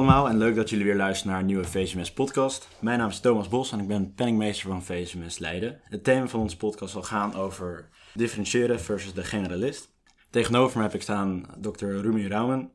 Allemaal 0.00 0.28
en 0.28 0.38
leuk 0.38 0.54
dat 0.54 0.70
jullie 0.70 0.84
weer 0.84 0.96
luisteren 0.96 1.32
naar 1.32 1.40
een 1.40 1.46
nieuwe 1.46 1.64
VSMS 1.64 2.12
podcast. 2.12 2.68
Mijn 2.78 2.98
naam 2.98 3.08
is 3.08 3.20
Thomas 3.20 3.48
Bos 3.48 3.72
en 3.72 3.80
ik 3.80 3.88
ben 3.88 4.14
penningmeester 4.14 4.68
van 4.68 4.84
VSMS 4.84 5.38
Leiden. 5.38 5.80
Het 5.84 6.04
thema 6.04 6.28
van 6.28 6.40
onze 6.40 6.56
podcast 6.56 6.92
zal 6.92 7.02
gaan 7.02 7.34
over 7.34 7.88
differentiëren 8.14 8.80
versus 8.80 9.14
de 9.14 9.24
generalist. 9.24 9.92
Tegenover 10.30 10.76
me 10.76 10.82
heb 10.82 10.94
ik 10.94 11.02
staan 11.02 11.46
Dr. 11.60 11.86
Rumi 11.86 12.28
Raumen. 12.28 12.72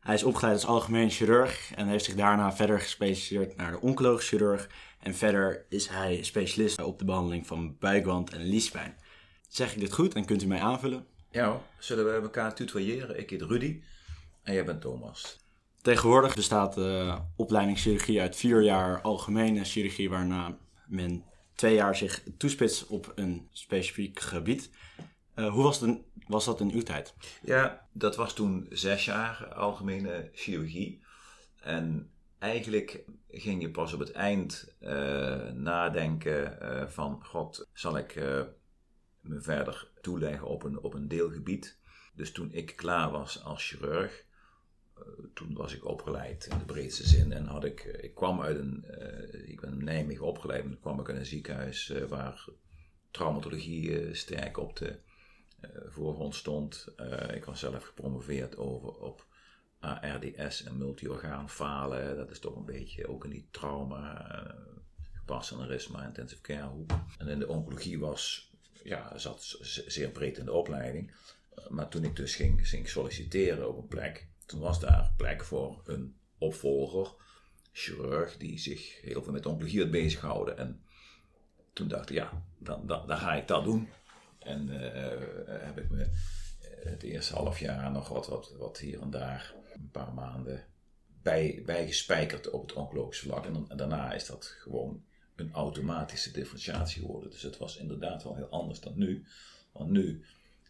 Hij 0.00 0.14
is 0.14 0.22
opgeleid 0.22 0.54
als 0.54 0.66
algemeen 0.66 1.10
chirurg 1.10 1.72
en 1.74 1.86
heeft 1.86 2.04
zich 2.04 2.14
daarna 2.14 2.52
verder 2.52 2.80
gespecialiseerd 2.80 3.56
naar 3.56 3.70
de 3.70 3.80
oncologisch 3.80 4.28
chirurg. 4.28 4.68
En 5.00 5.14
verder 5.14 5.66
is 5.68 5.88
hij 5.88 6.22
specialist 6.22 6.82
op 6.82 6.98
de 6.98 7.04
behandeling 7.04 7.46
van 7.46 7.76
buikwand 7.78 8.32
en 8.32 8.42
liespijn. 8.42 8.96
Zeg 9.48 9.72
ik 9.72 9.80
dit 9.80 9.92
goed 9.92 10.14
en 10.14 10.24
kunt 10.24 10.42
u 10.42 10.46
mij 10.46 10.60
aanvullen? 10.60 11.06
Ja, 11.30 11.60
zullen 11.78 12.04
we 12.04 12.20
elkaar 12.20 12.54
tutoyeren? 12.54 13.18
Ik 13.18 13.30
heet 13.30 13.42
Rudy 13.42 13.82
en 14.42 14.54
jij 14.54 14.64
bent 14.64 14.80
Thomas. 14.80 15.44
Tegenwoordig 15.86 16.34
bestaat 16.34 16.74
de 16.74 17.18
opleiding 17.36 17.78
chirurgie 17.78 18.20
uit 18.20 18.36
vier 18.36 18.62
jaar 18.62 19.00
algemene 19.00 19.64
chirurgie, 19.64 20.10
waarna 20.10 20.58
men 20.86 21.24
twee 21.54 21.74
jaar 21.74 21.96
zich 21.96 22.22
toespitst 22.38 22.86
op 22.86 23.12
een 23.14 23.48
specifiek 23.52 24.20
gebied. 24.20 24.70
Uh, 25.34 25.52
hoe 25.52 25.62
was, 25.62 25.84
was 26.26 26.44
dat 26.44 26.60
in 26.60 26.70
uw 26.70 26.82
tijd? 26.82 27.14
Ja, 27.42 27.88
dat 27.92 28.16
was 28.16 28.34
toen 28.34 28.66
zes 28.70 29.04
jaar 29.04 29.54
algemene 29.54 30.30
chirurgie. 30.32 31.04
En 31.60 32.10
eigenlijk 32.38 33.04
ging 33.28 33.62
je 33.62 33.70
pas 33.70 33.92
op 33.92 34.00
het 34.00 34.12
eind 34.12 34.74
uh, 34.80 34.90
nadenken 35.50 36.58
van, 36.92 37.24
god, 37.24 37.68
zal 37.72 37.96
ik 37.96 38.14
me 39.20 39.40
verder 39.40 39.90
toeleggen 40.00 40.46
op 40.46 40.62
een, 40.62 40.80
op 40.80 40.94
een 40.94 41.08
deelgebied? 41.08 41.78
Dus 42.14 42.32
toen 42.32 42.52
ik 42.52 42.76
klaar 42.76 43.10
was 43.10 43.44
als 43.44 43.68
chirurg, 43.68 44.12
eh, 44.20 44.25
toen 45.34 45.54
was 45.54 45.74
ik 45.74 45.84
opgeleid 45.84 46.46
in 46.46 46.58
de 46.58 46.64
breedste 46.64 47.06
zin 47.06 47.32
en 47.32 47.46
had 47.46 47.64
ik, 47.64 47.80
eh, 47.80 48.04
ik 48.04 48.14
kwam 48.14 48.40
uit 48.40 48.58
een, 48.58 48.84
uh, 48.90 49.48
ik 49.48 49.60
ben 49.60 49.72
in 49.72 49.84
Nijmegen 49.84 50.26
opgeleid 50.26 50.64
en 50.64 50.80
kwam 50.80 51.00
ik 51.00 51.08
uit 51.08 51.18
een 51.18 51.26
ziekenhuis 51.26 51.92
waar 52.08 52.44
traumatologie 53.10 54.14
sterk 54.14 54.58
op 54.58 54.76
de 54.76 54.98
voorgrond 55.88 56.34
stond. 56.34 56.88
ik 57.34 57.44
was 57.44 57.60
zelf 57.60 57.84
gepromoveerd 57.84 58.56
over 58.56 58.88
op 58.88 59.26
ARDS 59.78 60.62
en 60.62 60.78
multiorgaan 60.78 61.50
falen. 61.50 62.16
Dat 62.16 62.30
is 62.30 62.38
toch 62.38 62.56
een 62.56 62.64
beetje 62.64 63.08
ook 63.08 63.24
in 63.24 63.30
die 63.30 63.48
trauma, 63.50 64.54
gepast 65.12 65.52
aneurysma, 65.52 66.06
intensive 66.06 66.40
care 66.40 66.66
hoek. 66.66 66.90
En 67.18 67.28
in 67.28 67.38
de 67.38 67.48
oncologie 67.48 67.98
was, 67.98 68.52
ja, 68.82 69.18
zat 69.18 69.56
zeer 69.86 70.10
breed 70.10 70.38
in 70.38 70.44
de 70.44 70.52
opleiding. 70.52 71.12
Maar 71.68 71.88
toen 71.88 72.04
ik 72.04 72.16
dus 72.16 72.34
ging, 72.34 72.68
ging 72.68 72.88
solliciteren 72.88 73.68
op 73.68 73.76
een 73.76 73.88
plek, 73.88 74.26
toen 74.46 74.60
was 74.60 74.80
daar 74.80 75.12
plek 75.16 75.44
voor 75.44 75.82
een 75.84 76.16
opvolger, 76.38 77.14
chirurg, 77.72 78.36
die 78.36 78.58
zich 78.58 79.00
heel 79.00 79.22
veel 79.22 79.32
met 79.32 79.46
oncologie 79.46 79.80
had 79.80 79.90
bezighouden. 79.90 80.58
En 80.58 80.82
toen 81.72 81.88
dacht 81.88 82.10
ik, 82.10 82.16
ja, 82.16 82.42
dan, 82.58 82.86
dan, 82.86 83.06
dan 83.06 83.18
ga 83.18 83.34
ik 83.34 83.48
dat 83.48 83.64
doen. 83.64 83.88
En 84.38 84.68
uh, 84.68 85.64
heb 85.64 85.78
ik 85.78 85.90
me 85.90 86.10
het 86.90 87.02
eerste 87.02 87.34
half 87.34 87.58
jaar 87.58 87.90
nog 87.90 88.08
wat, 88.08 88.26
wat, 88.26 88.54
wat 88.58 88.78
hier 88.78 89.00
en 89.00 89.10
daar, 89.10 89.54
een 89.74 89.90
paar 89.90 90.12
maanden, 90.12 90.64
bij, 91.22 91.62
bijgespijkerd 91.64 92.50
op 92.50 92.62
het 92.62 92.72
oncologische 92.72 93.26
vlak. 93.28 93.44
En, 93.46 93.64
en 93.68 93.76
daarna 93.76 94.12
is 94.12 94.26
dat 94.26 94.44
gewoon 94.44 95.04
een 95.36 95.52
automatische 95.52 96.32
differentiatie 96.32 97.00
geworden. 97.00 97.30
Dus 97.30 97.42
het 97.42 97.56
was 97.56 97.76
inderdaad 97.76 98.22
wel 98.22 98.36
heel 98.36 98.48
anders 98.48 98.80
dan 98.80 98.98
nu. 98.98 99.26
Want 99.72 99.90
nu 99.90 100.24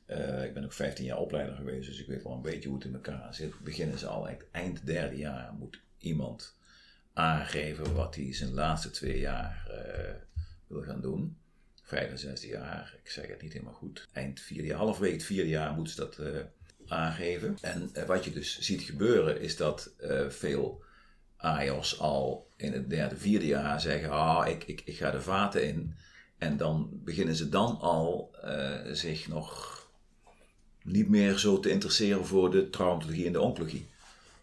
uh, 0.07 0.45
ik 0.45 0.55
ben 0.55 0.65
ook 0.65 0.73
15 0.73 1.05
jaar 1.05 1.19
opleider 1.19 1.55
geweest, 1.55 1.89
dus 1.89 2.01
ik 2.01 2.07
weet 2.07 2.23
wel 2.23 2.33
een 2.33 2.43
beetje 2.43 2.69
hoe 2.69 2.79
het 2.79 2.87
in 2.87 2.95
elkaar 2.95 3.35
zit. 3.35 3.59
Beginnen 3.61 3.99
ze 3.99 4.07
al 4.07 4.29
eind 4.51 4.87
derde 4.87 5.17
jaar 5.17 5.53
moet 5.59 5.81
iemand 5.99 6.55
aangeven 7.13 7.95
wat 7.95 8.15
hij 8.15 8.35
zijn 8.35 8.53
laatste 8.53 8.91
twee 8.91 9.19
jaar 9.19 9.67
uh, 9.71 10.15
wil 10.67 10.83
gaan 10.83 11.01
doen. 11.01 11.37
Vijfde, 11.83 12.17
zesde 12.17 12.47
jaar, 12.47 12.95
ik 13.03 13.11
zeg 13.11 13.27
het 13.27 13.43
niet 13.43 13.53
helemaal 13.53 13.75
goed. 13.75 14.09
Eind 14.13 14.41
vierde 14.41 14.67
jaar, 14.67 14.79
halverwege 14.79 15.15
het 15.15 15.25
vierde 15.25 15.49
jaar 15.49 15.73
moeten 15.73 15.95
ze 15.95 16.01
dat 16.01 16.19
uh, 16.19 16.41
aangeven. 16.87 17.57
En 17.61 17.91
wat 18.07 18.25
je 18.25 18.33
dus 18.33 18.59
ziet 18.59 18.83
gebeuren 18.83 19.41
is 19.41 19.57
dat 19.57 19.95
veel 20.29 20.83
AIOS 21.37 21.99
al 21.99 22.51
in 22.57 22.73
het 22.73 22.91
derde, 22.91 23.17
vierde 23.17 23.47
jaar 23.47 23.81
zeggen: 23.81 24.11
Ah, 24.11 24.49
ik, 24.49 24.65
ik, 24.65 24.83
ik 24.85 24.97
ga 24.97 25.11
de 25.11 25.21
vaten 25.21 25.67
in. 25.67 25.95
En 26.39 26.57
dan 26.57 27.01
beginnen 27.05 27.35
ze 27.35 27.49
dan 27.49 27.79
al 27.81 28.37
zich 28.93 29.29
nog 29.29 29.76
niet 30.87 31.09
meer 31.09 31.39
zo 31.39 31.61
te 31.61 31.71
interesseren 31.71 32.27
voor 32.27 32.51
de 32.51 32.71
traumatologie 32.71 33.27
en 33.27 33.33
de 33.33 33.41
oncologie. 33.41 33.87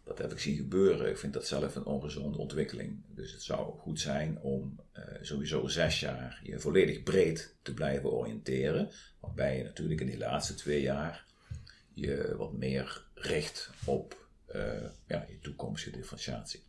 Dat 0.04 0.18
heb 0.18 0.32
ik 0.32 0.40
zien 0.40 0.56
gebeuren. 0.56 1.10
Ik 1.10 1.18
vind 1.18 1.34
dat 1.34 1.48
zelf 1.48 1.76
een 1.76 1.86
ongezonde 1.86 2.38
ontwikkeling. 2.38 3.02
Dus 3.16 3.32
het 3.32 3.42
zou 3.42 3.80
goed 3.80 4.00
zijn 4.00 4.40
om 4.42 4.80
uh, 4.98 5.04
sowieso 5.22 5.68
zes 5.68 6.00
jaar 6.00 6.42
je 6.44 6.60
volledig 6.60 7.04
breed 7.04 7.56
te 7.62 7.74
blijven 7.74 8.12
oriënteren. 8.12 8.90
Waarbij 9.20 9.58
je 9.58 9.64
natuurlijk 9.64 10.02
in 10.02 10.08
die 10.08 10.18
laatste 10.18 10.56
twee 10.56 10.82
jaar 10.82 11.26
je 11.94 12.36
wat 12.38 12.54
meer 12.54 13.04
richt 13.14 13.70
op 13.86 14.28
uh, 14.56 14.62
ja, 15.08 15.26
je 15.30 15.40
toekomstige 15.42 15.98
differentiatie. 15.98 16.64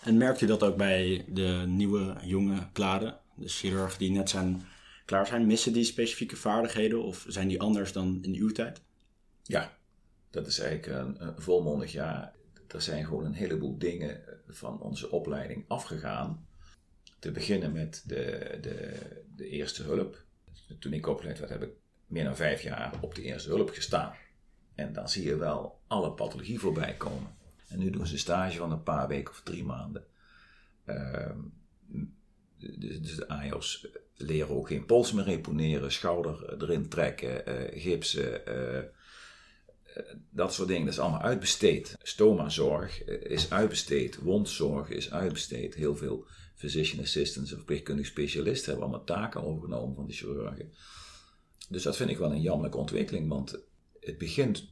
En 0.00 0.16
merkt 0.16 0.40
u 0.40 0.46
dat 0.46 0.62
ook 0.62 0.76
bij 0.76 1.24
de 1.28 1.64
nieuwe 1.66 2.16
jonge 2.22 2.68
klaren, 2.72 3.18
de 3.34 3.48
chirurgen 3.48 3.98
die 3.98 4.10
net 4.10 4.30
zijn 4.30 4.62
klaar 5.04 5.26
zijn? 5.26 5.46
Missen 5.46 5.72
die 5.72 5.84
specifieke 5.84 6.36
vaardigheden 6.36 7.02
of 7.02 7.24
zijn 7.28 7.48
die 7.48 7.60
anders 7.60 7.92
dan 7.92 8.18
in 8.22 8.34
uw 8.34 8.52
tijd? 8.52 8.80
Ja, 9.46 9.76
dat 10.30 10.46
is 10.46 10.58
eigenlijk 10.58 10.98
een, 10.98 11.26
een 11.26 11.42
volmondig 11.42 11.92
ja. 11.92 12.34
Er 12.68 12.82
zijn 12.82 13.04
gewoon 13.04 13.24
een 13.24 13.34
heleboel 13.34 13.78
dingen 13.78 14.20
van 14.48 14.80
onze 14.80 15.10
opleiding 15.10 15.64
afgegaan. 15.68 16.46
Te 17.18 17.30
beginnen 17.30 17.72
met 17.72 18.02
de, 18.06 18.58
de, 18.60 18.92
de 19.36 19.48
eerste 19.48 19.82
hulp. 19.82 20.24
Toen 20.78 20.92
ik 20.92 21.06
opgeleid 21.06 21.38
werd, 21.38 21.50
heb 21.50 21.62
ik 21.62 21.70
meer 22.06 22.24
dan 22.24 22.36
vijf 22.36 22.62
jaar 22.62 22.92
op 23.00 23.14
de 23.14 23.22
eerste 23.22 23.48
hulp 23.48 23.70
gestaan. 23.70 24.14
En 24.74 24.92
dan 24.92 25.08
zie 25.08 25.24
je 25.24 25.36
wel 25.36 25.80
alle 25.86 26.12
pathologie 26.12 26.58
voorbij 26.58 26.94
komen. 26.94 27.36
En 27.68 27.78
nu 27.78 27.90
doen 27.90 28.06
ze 28.06 28.12
een 28.12 28.18
stage 28.18 28.56
van 28.56 28.72
een 28.72 28.82
paar 28.82 29.08
weken 29.08 29.32
of 29.32 29.40
drie 29.40 29.64
maanden. 29.64 30.04
Uh, 30.86 31.30
dus 32.78 33.16
de 33.16 33.28
AIOS 33.28 33.86
leren 34.16 34.56
ook 34.56 34.68
geen 34.68 34.86
pols 34.86 35.12
meer 35.12 35.24
reponeren, 35.24 35.92
schouder 35.92 36.62
erin 36.62 36.88
trekken, 36.88 37.48
uh, 37.48 37.82
gipsen, 37.82 38.40
uh, 38.48 38.82
dat 40.30 40.54
soort 40.54 40.68
dingen, 40.68 40.84
dat 40.84 40.94
is 40.94 41.00
allemaal 41.00 41.22
uitbesteed. 41.22 41.96
Stomazorg 42.02 43.04
is 43.04 43.50
uitbesteed, 43.50 44.16
wondzorg 44.16 44.88
is 44.88 45.10
uitbesteed. 45.10 45.74
Heel 45.74 45.96
veel 45.96 46.26
physician 46.54 47.02
assistants 47.02 47.50
en 47.50 47.56
verpleegkundige 47.56 48.08
specialisten 48.08 48.70
hebben 48.70 48.88
allemaal 48.88 49.06
taken 49.06 49.44
overgenomen 49.44 49.94
van 49.94 50.06
de 50.06 50.12
chirurgen. 50.12 50.72
Dus 51.68 51.82
dat 51.82 51.96
vind 51.96 52.10
ik 52.10 52.18
wel 52.18 52.32
een 52.32 52.40
jammerlijke 52.40 52.78
ontwikkeling, 52.78 53.28
want 53.28 53.58
het 54.00 54.18
begint 54.18 54.68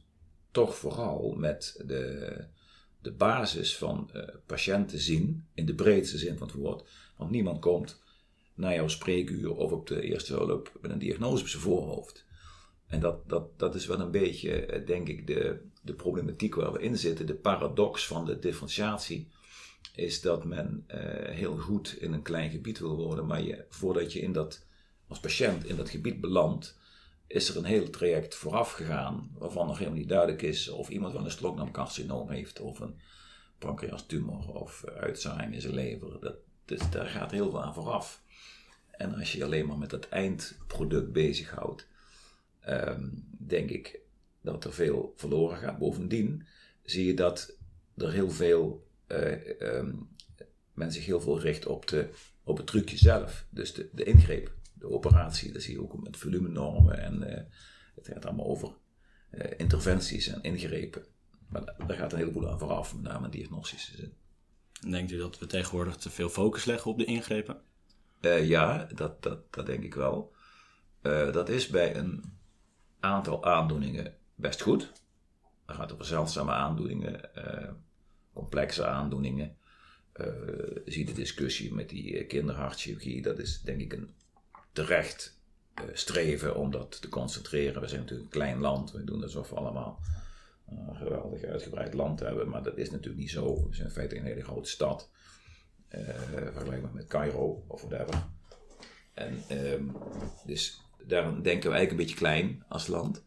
toch 0.51 0.75
vooral 0.75 1.33
met 1.37 1.81
de, 1.85 2.37
de 3.01 3.11
basis 3.11 3.77
van 3.77 4.09
uh, 4.13 4.23
patiënten 4.45 4.99
zien, 4.99 5.47
in 5.53 5.65
de 5.65 5.75
breedste 5.75 6.17
zin 6.17 6.37
van 6.37 6.47
het 6.47 6.55
woord. 6.55 6.89
Want 7.17 7.31
niemand 7.31 7.59
komt 7.59 8.01
naar 8.53 8.73
jouw 8.73 8.87
spreekuur 8.87 9.55
of 9.55 9.71
op 9.71 9.87
de 9.87 10.01
eerste 10.01 10.33
hulp 10.33 10.77
met 10.81 10.91
een 10.91 10.99
diagnose 10.99 11.41
op 11.41 11.49
zijn 11.49 11.61
voorhoofd. 11.61 12.25
En 12.87 12.99
dat, 12.99 13.29
dat, 13.29 13.59
dat 13.59 13.75
is 13.75 13.85
wel 13.85 13.99
een 13.99 14.11
beetje, 14.11 14.65
eh, 14.65 14.85
denk 14.85 15.07
ik, 15.07 15.27
de, 15.27 15.61
de 15.81 15.93
problematiek 15.93 16.55
waar 16.55 16.71
we 16.71 16.81
in 16.81 16.97
zitten. 16.97 17.25
De 17.25 17.35
paradox 17.35 18.07
van 18.07 18.25
de 18.25 18.39
differentiatie 18.39 19.27
is 19.95 20.21
dat 20.21 20.45
men 20.45 20.85
uh, 20.87 20.97
heel 21.29 21.57
goed 21.57 21.97
in 21.99 22.13
een 22.13 22.21
klein 22.21 22.49
gebied 22.49 22.79
wil 22.79 22.95
worden, 22.95 23.25
maar 23.25 23.41
je, 23.41 23.65
voordat 23.69 24.13
je 24.13 24.19
in 24.19 24.31
dat, 24.31 24.65
als 25.07 25.19
patiënt 25.19 25.65
in 25.65 25.75
dat 25.75 25.89
gebied 25.89 26.21
belandt, 26.21 26.77
is 27.27 27.49
er 27.49 27.57
een 27.57 27.63
heel 27.63 27.89
traject 27.89 28.35
vooraf 28.35 28.71
gegaan, 28.71 29.31
waarvan 29.37 29.67
nog 29.67 29.77
helemaal 29.77 29.99
niet 29.99 30.09
duidelijk 30.09 30.41
is 30.41 30.69
of 30.69 30.89
iemand 30.89 31.13
wel 31.13 31.25
een 31.25 31.31
slokdarmcarcinoom 31.31 32.29
heeft, 32.29 32.59
of 32.59 32.79
een 32.79 32.99
pancreastumor, 33.57 34.53
of 34.53 34.85
uitzaaiing 34.85 35.53
in 35.53 35.61
zijn 35.61 35.73
lever. 35.73 36.19
Dat, 36.19 36.35
dus 36.65 36.89
daar 36.89 37.05
gaat 37.05 37.31
heel 37.31 37.49
veel 37.49 37.63
aan 37.63 37.73
vooraf. 37.73 38.21
En 38.91 39.15
als 39.15 39.31
je 39.31 39.43
alleen 39.43 39.65
maar 39.65 39.77
met 39.77 39.89
dat 39.89 40.09
eindproduct 40.09 41.11
bezighoudt, 41.11 41.87
um, 42.69 43.27
denk 43.37 43.69
ik 43.69 43.99
dat 44.41 44.63
er 44.63 44.73
veel 44.73 45.13
verloren 45.15 45.57
gaat. 45.57 45.77
Bovendien 45.77 46.45
zie 46.83 47.05
je 47.05 47.13
dat 47.13 47.57
er 47.97 48.11
heel 48.11 48.29
veel, 48.29 48.87
uh, 49.07 49.59
um, 49.59 50.09
men 50.73 50.91
zich 50.91 51.05
heel 51.05 51.21
veel 51.21 51.39
richt 51.39 51.65
op, 51.65 51.87
de, 51.87 52.09
op 52.43 52.57
het 52.57 52.67
trucje 52.67 52.97
zelf. 52.97 53.45
Dus 53.49 53.73
de, 53.73 53.89
de 53.91 54.03
ingreep, 54.03 54.53
de 54.73 54.89
operatie, 54.89 55.51
dat 55.51 55.61
zie 55.61 55.73
je 55.73 55.81
ook 55.81 56.03
met 56.03 56.17
volumenormen 56.17 56.99
en 56.99 57.29
uh, 57.29 57.41
het 57.95 58.07
gaat 58.07 58.25
allemaal 58.25 58.45
over 58.45 58.73
uh, 59.31 59.51
interventies 59.57 60.27
en 60.27 60.41
ingrepen. 60.41 61.05
Maar 61.49 61.75
daar 61.87 61.97
gaat 61.97 62.11
een 62.11 62.17
heleboel 62.17 62.49
aan 62.49 62.59
vooraf, 62.59 62.93
met 62.93 63.03
name 63.03 63.25
in 63.25 63.31
diagnostische 63.31 63.95
zin. 63.95 64.13
Denkt 64.91 65.11
u 65.11 65.17
dat 65.17 65.39
we 65.39 65.45
tegenwoordig 65.45 65.95
te 65.95 66.09
veel 66.09 66.29
focus 66.29 66.65
leggen 66.65 66.91
op 66.91 66.97
de 66.97 67.05
ingrepen? 67.05 67.61
ja, 68.41 68.87
dat, 68.95 69.23
dat, 69.23 69.53
dat 69.53 69.65
denk 69.65 69.83
ik 69.83 69.93
wel. 69.93 70.33
dat 71.01 71.49
is 71.49 71.67
bij 71.67 71.95
een 71.95 72.34
aantal 73.05 73.45
aandoeningen 73.45 74.13
best 74.35 74.61
goed. 74.61 74.91
Dan 75.65 75.75
gaat 75.75 75.93
over 75.93 76.05
zeldzame 76.05 76.51
aandoeningen 76.51 77.29
uh, 77.37 77.71
complexe 78.33 78.85
aandoeningen. 78.85 79.57
Uh, 80.15 80.27
zie 80.85 81.05
de 81.05 81.13
discussie 81.13 81.73
met 81.73 81.89
die 81.89 82.25
kinderhartchirurgie, 82.25 83.21
dat 83.21 83.39
is 83.39 83.61
denk 83.61 83.81
ik 83.81 83.93
een 83.93 84.13
terecht 84.71 85.39
streven 85.93 86.55
om 86.55 86.71
dat 86.71 87.01
te 87.01 87.09
concentreren. 87.09 87.81
We 87.81 87.87
zijn 87.87 88.01
natuurlijk 88.01 88.33
een 88.33 88.39
klein 88.39 88.59
land, 88.59 88.91
we 88.91 89.03
doen 89.03 89.23
alsof 89.23 89.49
we 89.49 89.55
allemaal 89.55 89.99
een 90.65 90.95
geweldig 90.95 91.43
uitgebreid 91.43 91.93
land 91.93 92.19
hebben, 92.19 92.49
maar 92.49 92.63
dat 92.63 92.77
is 92.77 92.91
natuurlijk 92.91 93.19
niet 93.19 93.29
zo. 93.29 93.67
We 93.67 93.75
zijn 93.75 93.87
in 93.87 93.93
feite 93.93 94.17
een 94.17 94.25
hele 94.25 94.43
grote 94.43 94.69
stad, 94.69 95.09
vergelijkbaar 96.53 96.93
met 96.93 97.07
Cairo 97.07 97.63
of 97.67 97.81
whatever. 97.81 98.23
En 99.13 99.43
um, 99.51 99.95
dus 100.45 100.81
daarom 101.07 101.41
denken 101.41 101.69
we 101.69 101.75
eigenlijk 101.75 101.91
een 101.91 101.97
beetje 101.97 102.25
klein 102.25 102.63
als 102.67 102.87
land. 102.87 103.23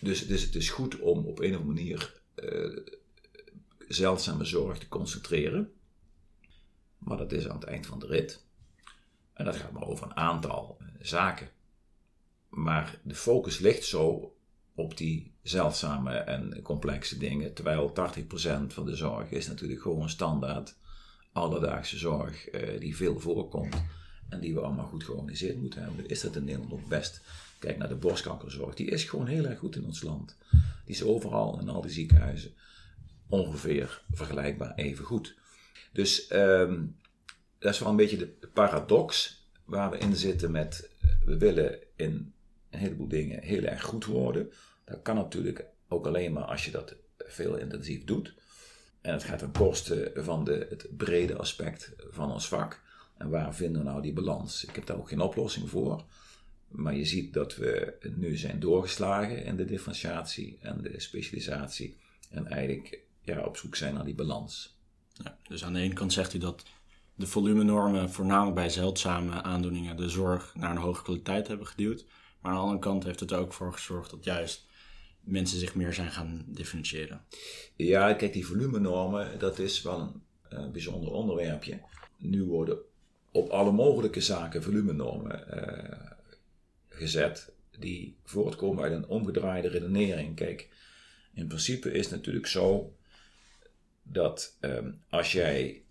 Dus, 0.00 0.26
dus 0.26 0.42
het 0.42 0.54
is 0.54 0.70
goed 0.70 0.98
om 0.98 1.26
op 1.26 1.38
een 1.38 1.54
of 1.54 1.60
andere 1.60 1.74
manier 1.74 2.20
uh, 2.36 2.78
zeldzame 3.88 4.44
zorg 4.44 4.78
te 4.78 4.88
concentreren. 4.88 5.72
Maar 6.98 7.16
dat 7.16 7.32
is 7.32 7.48
aan 7.48 7.58
het 7.58 7.68
eind 7.68 7.86
van 7.86 7.98
de 7.98 8.06
rit. 8.06 8.44
En 9.32 9.44
dat 9.44 9.56
gaat 9.56 9.72
maar 9.72 9.86
over 9.86 10.06
een 10.06 10.16
aantal 10.16 10.76
uh, 10.80 10.88
zaken. 11.00 11.50
Maar 12.48 13.00
de 13.04 13.14
focus 13.14 13.58
ligt 13.58 13.84
zo 13.84 14.34
op 14.74 14.96
die 14.96 15.34
zeldzame 15.42 16.14
en 16.14 16.62
complexe 16.62 17.18
dingen. 17.18 17.54
Terwijl 17.54 17.92
80% 17.92 17.92
van 18.66 18.84
de 18.84 18.96
zorg 18.96 19.30
is 19.30 19.46
natuurlijk 19.46 19.80
gewoon 19.80 20.08
standaard 20.08 20.76
alledaagse 21.32 21.98
zorg 21.98 22.54
uh, 22.54 22.80
die 22.80 22.96
veel 22.96 23.18
voorkomt 23.20 23.82
en 24.32 24.40
die 24.40 24.54
we 24.54 24.60
allemaal 24.60 24.86
goed 24.86 25.04
georganiseerd 25.04 25.60
moeten 25.60 25.82
hebben, 25.82 26.08
is 26.08 26.20
dat 26.20 26.36
in 26.36 26.44
Nederland 26.44 26.70
nog 26.70 26.88
best. 26.88 27.20
Kijk 27.58 27.78
naar 27.78 27.88
de 27.88 27.94
borstkankerzorg, 27.94 28.74
die 28.74 28.86
is 28.86 29.04
gewoon 29.04 29.26
heel 29.26 29.44
erg 29.44 29.58
goed 29.58 29.76
in 29.76 29.84
ons 29.84 30.02
land. 30.02 30.36
Die 30.84 30.94
is 30.94 31.02
overal 31.02 31.60
in 31.60 31.68
al 31.68 31.80
die 31.80 31.90
ziekenhuizen 31.90 32.54
ongeveer 33.28 34.02
vergelijkbaar 34.10 34.74
even 34.74 35.04
goed. 35.04 35.34
Dus 35.92 36.32
um, 36.32 36.96
dat 37.58 37.72
is 37.72 37.78
wel 37.78 37.88
een 37.88 37.96
beetje 37.96 38.16
de 38.16 38.48
paradox 38.52 39.40
waar 39.64 39.90
we 39.90 39.98
in 39.98 40.16
zitten 40.16 40.50
met, 40.50 40.90
we 41.24 41.36
willen 41.36 41.78
in 41.96 42.32
een 42.70 42.78
heleboel 42.78 43.08
dingen 43.08 43.42
heel 43.42 43.62
erg 43.62 43.82
goed 43.82 44.04
worden. 44.04 44.52
Dat 44.84 45.02
kan 45.02 45.16
natuurlijk 45.16 45.64
ook 45.88 46.06
alleen 46.06 46.32
maar 46.32 46.44
als 46.44 46.64
je 46.64 46.70
dat 46.70 46.94
veel 47.18 47.56
intensief 47.56 48.04
doet. 48.04 48.34
En 49.00 49.12
het 49.12 49.24
gaat 49.24 49.38
ten 49.38 49.52
koste 49.52 50.12
van 50.14 50.44
de, 50.44 50.66
het 50.70 50.96
brede 50.96 51.36
aspect 51.36 51.92
van 52.10 52.32
ons 52.32 52.48
vak. 52.48 52.80
En 53.16 53.30
waar 53.30 53.54
vinden 53.54 53.82
we 53.82 53.88
nou 53.88 54.02
die 54.02 54.12
balans? 54.12 54.64
Ik 54.64 54.74
heb 54.74 54.86
daar 54.86 54.96
ook 54.96 55.08
geen 55.08 55.20
oplossing 55.20 55.70
voor. 55.70 56.04
Maar 56.68 56.96
je 56.96 57.04
ziet 57.04 57.32
dat 57.32 57.56
we 57.56 57.96
nu 58.16 58.36
zijn 58.36 58.60
doorgeslagen 58.60 59.44
in 59.44 59.56
de 59.56 59.64
differentiatie 59.64 60.58
en 60.60 60.82
de 60.82 61.00
specialisatie. 61.00 61.96
En 62.30 62.46
eigenlijk 62.46 63.00
ja, 63.20 63.44
op 63.44 63.56
zoek 63.56 63.76
zijn 63.76 63.94
naar 63.94 64.04
die 64.04 64.14
balans. 64.14 64.78
Ja, 65.12 65.38
dus 65.48 65.64
aan 65.64 65.72
de 65.72 65.80
ene 65.80 65.94
kant 65.94 66.12
zegt 66.12 66.34
u 66.34 66.38
dat 66.38 66.62
de 67.14 67.26
volumenormen 67.26 68.10
voornamelijk 68.10 68.54
bij 68.54 68.68
zeldzame 68.68 69.42
aandoeningen 69.42 69.96
de 69.96 70.08
zorg 70.08 70.54
naar 70.54 70.70
een 70.70 70.76
hoge 70.76 71.02
kwaliteit 71.02 71.48
hebben 71.48 71.66
geduwd. 71.66 72.04
Maar 72.40 72.50
aan 72.50 72.56
de 72.56 72.62
andere 72.62 72.80
kant 72.80 73.04
heeft 73.04 73.20
het 73.20 73.30
er 73.30 73.38
ook 73.38 73.52
voor 73.52 73.72
gezorgd 73.72 74.10
dat 74.10 74.24
juist 74.24 74.66
mensen 75.20 75.58
zich 75.58 75.74
meer 75.74 75.92
zijn 75.92 76.10
gaan 76.10 76.44
differentiëren. 76.46 77.24
Ja, 77.76 78.12
kijk, 78.12 78.32
die 78.32 78.46
volumenormen, 78.46 79.38
dat 79.38 79.58
is 79.58 79.82
wel 79.82 80.00
een, 80.00 80.22
een 80.48 80.72
bijzonder 80.72 81.12
onderwerpje. 81.12 81.80
Nu 82.16 82.44
worden 82.44 82.78
op 83.32 83.48
alle 83.48 83.72
mogelijke 83.72 84.20
zaken 84.20 84.62
volumenormen 84.62 85.46
uh, 85.54 86.10
gezet 86.88 87.52
die 87.78 88.16
voortkomen 88.24 88.82
uit 88.82 88.92
een 88.92 89.06
omgedraaide 89.06 89.68
redenering. 89.68 90.36
Kijk, 90.36 90.68
in 91.34 91.46
principe 91.46 91.92
is 91.92 92.04
het 92.04 92.14
natuurlijk 92.14 92.46
zo 92.46 92.96
dat 94.02 94.56
um, 94.60 95.02
als 95.08 95.32
jij 95.32 95.82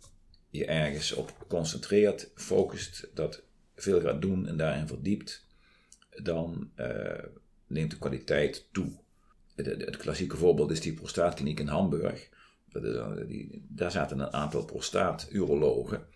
je 0.49 0.65
ergens 0.65 1.11
op 1.11 1.45
concentreert, 1.47 2.31
focust, 2.35 3.09
dat 3.13 3.43
veel 3.75 4.01
gaat 4.01 4.21
doen 4.21 4.47
en 4.47 4.57
daarin 4.57 4.87
verdiept, 4.87 5.45
dan 6.23 6.71
uh, 6.75 7.23
neemt 7.67 7.91
de 7.91 7.97
kwaliteit 7.97 8.67
toe. 8.71 8.99
Het, 9.55 9.97
klassieke 9.97 10.37
voorbeeld 10.37 10.71
is 10.71 10.81
die 10.81 10.93
prostaatkliniek 10.93 11.59
in 11.59 11.67
Hamburg. 11.67 12.29
Die, 13.27 13.65
daar 13.67 13.91
zaten 13.91 14.19
een 14.19 14.33
aantal 14.33 14.65
prostaaturologen 14.65 16.07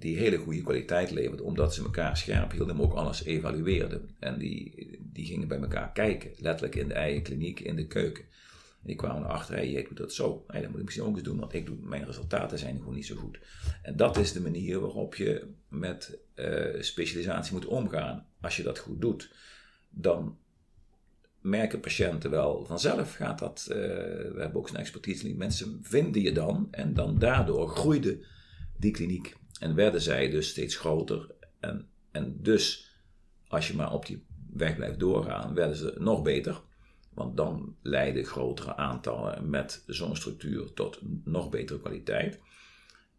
die 0.00 0.16
hele 0.16 0.36
goede 0.36 0.62
kwaliteit 0.62 1.10
levert, 1.10 1.40
omdat 1.40 1.74
ze 1.74 1.82
elkaar 1.82 2.16
scherp 2.16 2.52
hielden, 2.52 2.76
maar 2.76 2.84
ook 2.84 2.94
alles 2.94 3.24
evalueerden. 3.24 4.10
En 4.18 4.38
die, 4.38 4.98
die 5.00 5.26
gingen 5.26 5.48
bij 5.48 5.58
elkaar 5.58 5.92
kijken, 5.92 6.30
letterlijk 6.36 6.74
in 6.74 6.88
de 6.88 6.94
eigen 6.94 7.22
kliniek, 7.22 7.60
in 7.60 7.76
de 7.76 7.86
keuken. 7.86 8.24
En 8.80 8.86
die 8.86 8.96
kwamen 8.96 9.22
erachter, 9.22 9.54
hey, 9.54 9.70
jij 9.70 9.82
doet 9.88 9.96
dat 9.96 10.12
zo. 10.12 10.44
Hey, 10.46 10.60
dat 10.60 10.70
moet 10.70 10.78
ik 10.78 10.84
misschien 10.84 11.06
ook 11.06 11.14
eens 11.14 11.22
doen, 11.22 11.38
want 11.38 11.52
ik 11.52 11.66
doe, 11.66 11.76
mijn 11.80 12.04
resultaten 12.04 12.58
zijn 12.58 12.78
gewoon 12.78 12.94
niet 12.94 13.06
zo 13.06 13.16
goed. 13.16 13.38
En 13.82 13.96
dat 13.96 14.16
is 14.16 14.32
de 14.32 14.40
manier 14.40 14.80
waarop 14.80 15.14
je 15.14 15.46
met 15.68 16.18
uh, 16.34 16.82
specialisatie 16.82 17.52
moet 17.52 17.66
omgaan. 17.66 18.26
Als 18.40 18.56
je 18.56 18.62
dat 18.62 18.78
goed 18.78 19.00
doet, 19.00 19.34
dan 19.90 20.38
merken 21.40 21.80
patiënten 21.80 22.30
wel 22.30 22.64
vanzelf 22.66 23.14
gaat 23.14 23.38
dat. 23.38 23.66
Uh, 23.68 23.76
we 23.76 24.36
hebben 24.36 24.54
ook 24.54 24.68
zijn 24.68 24.80
expertise. 24.80 25.34
Mensen 25.34 25.78
vinden 25.82 26.22
je 26.22 26.32
dan 26.32 26.68
en 26.70 26.94
dan 26.94 27.18
daardoor 27.18 27.68
groeide 27.68 28.24
die 28.76 28.90
kliniek. 28.90 29.38
En 29.60 29.74
werden 29.74 30.00
zij 30.00 30.30
dus 30.30 30.48
steeds 30.48 30.76
groter. 30.76 31.34
En, 31.58 31.88
en 32.10 32.36
dus, 32.42 32.94
als 33.48 33.68
je 33.68 33.74
maar 33.74 33.92
op 33.92 34.06
die 34.06 34.24
weg 34.52 34.76
blijft 34.76 34.98
doorgaan, 34.98 35.54
werden 35.54 35.76
ze 35.76 35.94
nog 35.98 36.22
beter. 36.22 36.60
Want 37.14 37.36
dan 37.36 37.76
leiden 37.82 38.24
grotere 38.24 38.76
aantallen 38.76 39.50
met 39.50 39.82
zo'n 39.86 40.16
structuur 40.16 40.72
tot 40.72 40.98
nog 41.24 41.48
betere 41.48 41.80
kwaliteit. 41.80 42.40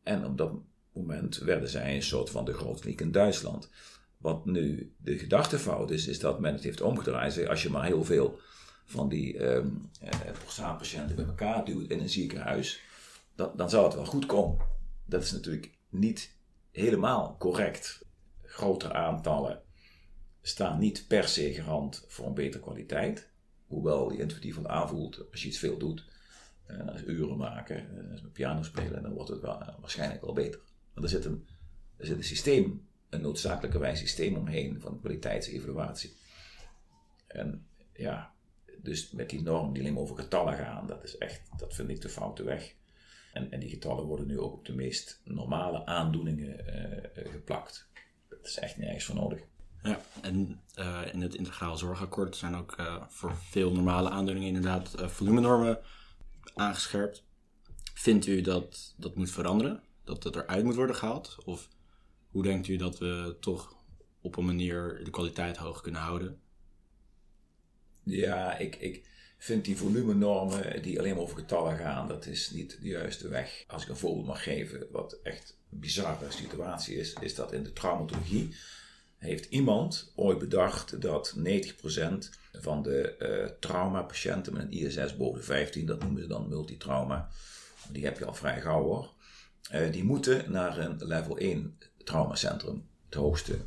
En 0.04 0.26
op 0.26 0.38
dat 0.38 0.54
moment 0.94 1.38
werden 1.38 1.70
zij 1.70 1.96
een 1.96 2.04
soort 2.04 2.30
van 2.30 2.46
de 2.46 2.54
grote 2.54 2.82
kliniek 2.82 3.02
in 3.02 3.12
Duitsland. 3.12 3.70
Wat 4.18 4.46
nu 4.46 4.94
de 4.98 5.18
gedachtefout 5.18 5.92
is, 5.92 6.08
is 6.08 6.20
dat 6.20 6.40
men 6.40 6.54
het 6.54 6.64
heeft 6.64 6.82
omgedraaid. 6.82 7.48
Als 7.48 7.64
je 7.64 7.70
maar 7.70 7.86
heel 7.86 8.04
veel 8.04 8.40
van 8.86 9.10
die 9.10 9.44
um, 9.44 9.90
eh, 10.00 11.08
bij 11.16 11.26
elkaar 11.26 11.66
duwt 11.66 11.90
in 11.90 12.00
een 12.00 12.10
ziekenhuis, 12.10 12.82
dan, 13.36 13.70
zal 13.70 13.84
het 13.84 13.94
wel 13.94 14.06
goed 14.06 14.26
komen. 14.26 14.66
Dat 15.06 15.24
is 15.24 15.32
natuurlijk 15.32 15.72
niet 15.92 16.36
helemaal 16.72 17.36
correct. 17.40 18.06
Grotere 18.42 18.94
aantallen 18.94 19.62
staan 20.42 20.80
niet 20.80 21.06
per 21.08 21.28
se 21.28 21.54
garant 21.54 22.06
voor 22.08 22.26
een 22.26 22.34
betere 22.34 22.64
kwaliteit. 22.64 23.30
Hoewel 23.68 24.12
je 24.12 24.20
intuïtief 24.20 24.66
aanvoelt 24.66 25.32
als 25.32 25.42
je 25.42 25.48
iets 25.48 25.58
veel 25.58 25.78
doet. 25.78 26.10
En 26.66 26.90
als 26.90 27.04
uren 27.04 27.38
maken, 27.38 27.76
eh, 27.76 28.22
met 28.22 28.34
piano 28.34 28.64
spelen, 28.64 29.04
dan 29.04 29.14
wordt 29.14 29.30
het 29.30 29.42
wel, 29.42 29.62
eh, 29.62 29.80
waarschijnlijk 29.80 30.22
wel 30.22 30.34
beter. 30.34 30.60
Want 30.94 31.06
er 31.06 31.12
zit 31.12 31.26
een, 31.26 31.48
er 31.98 32.06
zit 32.06 32.18
een 32.18 32.24
systeem, 32.24 32.88
een 33.10 33.22
noodzakelijkerwijs 33.22 34.00
systeem 34.00 34.36
omheen 34.36 34.82
van 34.82 35.00
kwaliteitsevaluatie. 35.00 36.16
En 37.28 37.66
ja, 37.94 38.34
dus 38.82 39.12
met 39.12 39.30
die 39.30 39.42
norm 39.42 39.74
die 39.74 39.82
alleen 39.82 39.94
maar 39.94 40.04
over 40.04 40.16
getallen 40.16 40.58
gaan, 40.58 40.88
dat 40.88 41.04
is 41.04 41.18
echt, 41.18 41.42
dat 41.58 41.76
vind 41.76 41.90
ik 41.90 42.02
de 42.02 42.10
foute 42.10 42.44
weg. 42.44 42.76
En, 43.34 43.52
en 43.52 43.60
die 43.60 43.70
getallen 43.70 44.06
worden 44.06 44.28
nu 44.28 44.40
ook 44.40 44.54
op 44.54 44.66
de 44.66 44.74
meest 44.74 45.22
normale 45.24 45.86
aandoeningen 45.86 46.66
uh, 47.18 47.32
geplakt. 47.32 47.90
Dat 48.30 48.46
is 48.46 48.58
echt 48.58 48.78
nergens 48.78 49.06
voor 49.06 49.16
nodig. 49.16 49.40
Ja, 49.84 50.02
en 50.22 50.62
uh, 50.80 51.02
in 51.12 51.22
het 51.22 51.36
integraal 51.36 51.78
zorgakkoord 51.78 52.36
zijn 52.36 52.56
ook 52.56 52.80
uh, 52.80 53.04
voor 53.08 53.36
veel 53.36 53.72
normale 53.72 54.10
aandoeningen 54.10 54.56
inderdaad 54.56 54.96
volumenormen 54.98 55.80
aangescherpt. 56.56 57.24
Vindt 57.94 58.26
u 58.26 58.42
dat 58.42 58.96
dat 58.98 59.16
moet 59.16 59.32
veranderen? 59.32 59.84
Dat 60.04 60.24
het 60.24 60.36
eruit 60.36 60.64
moet 60.64 60.76
worden 60.76 60.96
gehaald? 60.96 61.38
Of 61.46 61.70
hoe 62.28 62.44
denkt 62.44 62.68
u 62.68 62.76
dat 62.76 62.98
we 62.98 63.38
toch 63.40 63.76
op 64.22 64.38
een 64.38 64.46
manier 64.46 65.02
de 65.04 65.10
kwaliteit 65.10 65.58
hoog 65.58 65.82
kunnen 65.82 66.02
houden? 66.02 66.40
Ja, 68.04 68.58
ik, 68.58 68.76
ik, 68.76 69.10
vind 69.44 69.66
die 69.66 69.78
volumenormen 69.78 70.82
die 70.82 71.00
alleen 71.00 71.14
maar 71.14 71.24
over 71.24 71.38
getallen 71.38 71.78
gaan, 71.78 72.08
dat 72.08 72.26
is 72.26 72.52
niet 72.52 72.78
de 72.82 72.88
juiste 72.88 73.28
weg. 73.28 73.64
Als 73.68 73.84
ik 73.84 73.90
een 73.90 73.98
voorbeeld 73.98 74.26
mag 74.26 74.44
geven, 74.44 74.88
wat 74.92 75.20
echt 75.24 75.58
een 75.72 75.80
bizarre 75.80 76.32
situatie 76.32 76.96
is, 76.96 77.14
is 77.20 77.36
dat 77.36 77.54
in 77.54 77.64
de 77.64 77.74
traumatologie 77.74 78.56
heeft 79.18 79.46
iemand 79.46 80.12
ooit 80.16 80.38
bedacht 80.40 81.02
dat 81.02 81.36
90% 81.38 81.42
van 82.52 82.82
de 82.82 83.16
uh, 83.20 83.58
traumapatiënten 83.60 84.54
met 84.54 84.62
een 84.62 84.72
ISS 84.72 85.18
boven 85.18 85.44
15, 85.44 85.86
dat 85.86 86.04
noemen 86.04 86.22
ze 86.22 86.28
dan 86.28 86.50
multitrauma, 86.50 87.30
die 87.92 88.04
heb 88.04 88.18
je 88.18 88.26
al 88.26 88.34
vrij 88.34 88.62
gauw 88.62 88.84
hoor, 88.84 89.14
uh, 89.74 89.92
die 89.92 90.04
moeten 90.04 90.52
naar 90.52 90.78
een 90.78 90.96
level 90.98 91.38
1 91.38 91.78
traumacentrum, 92.04 92.88
het 93.06 93.16
hoogste 93.16 93.58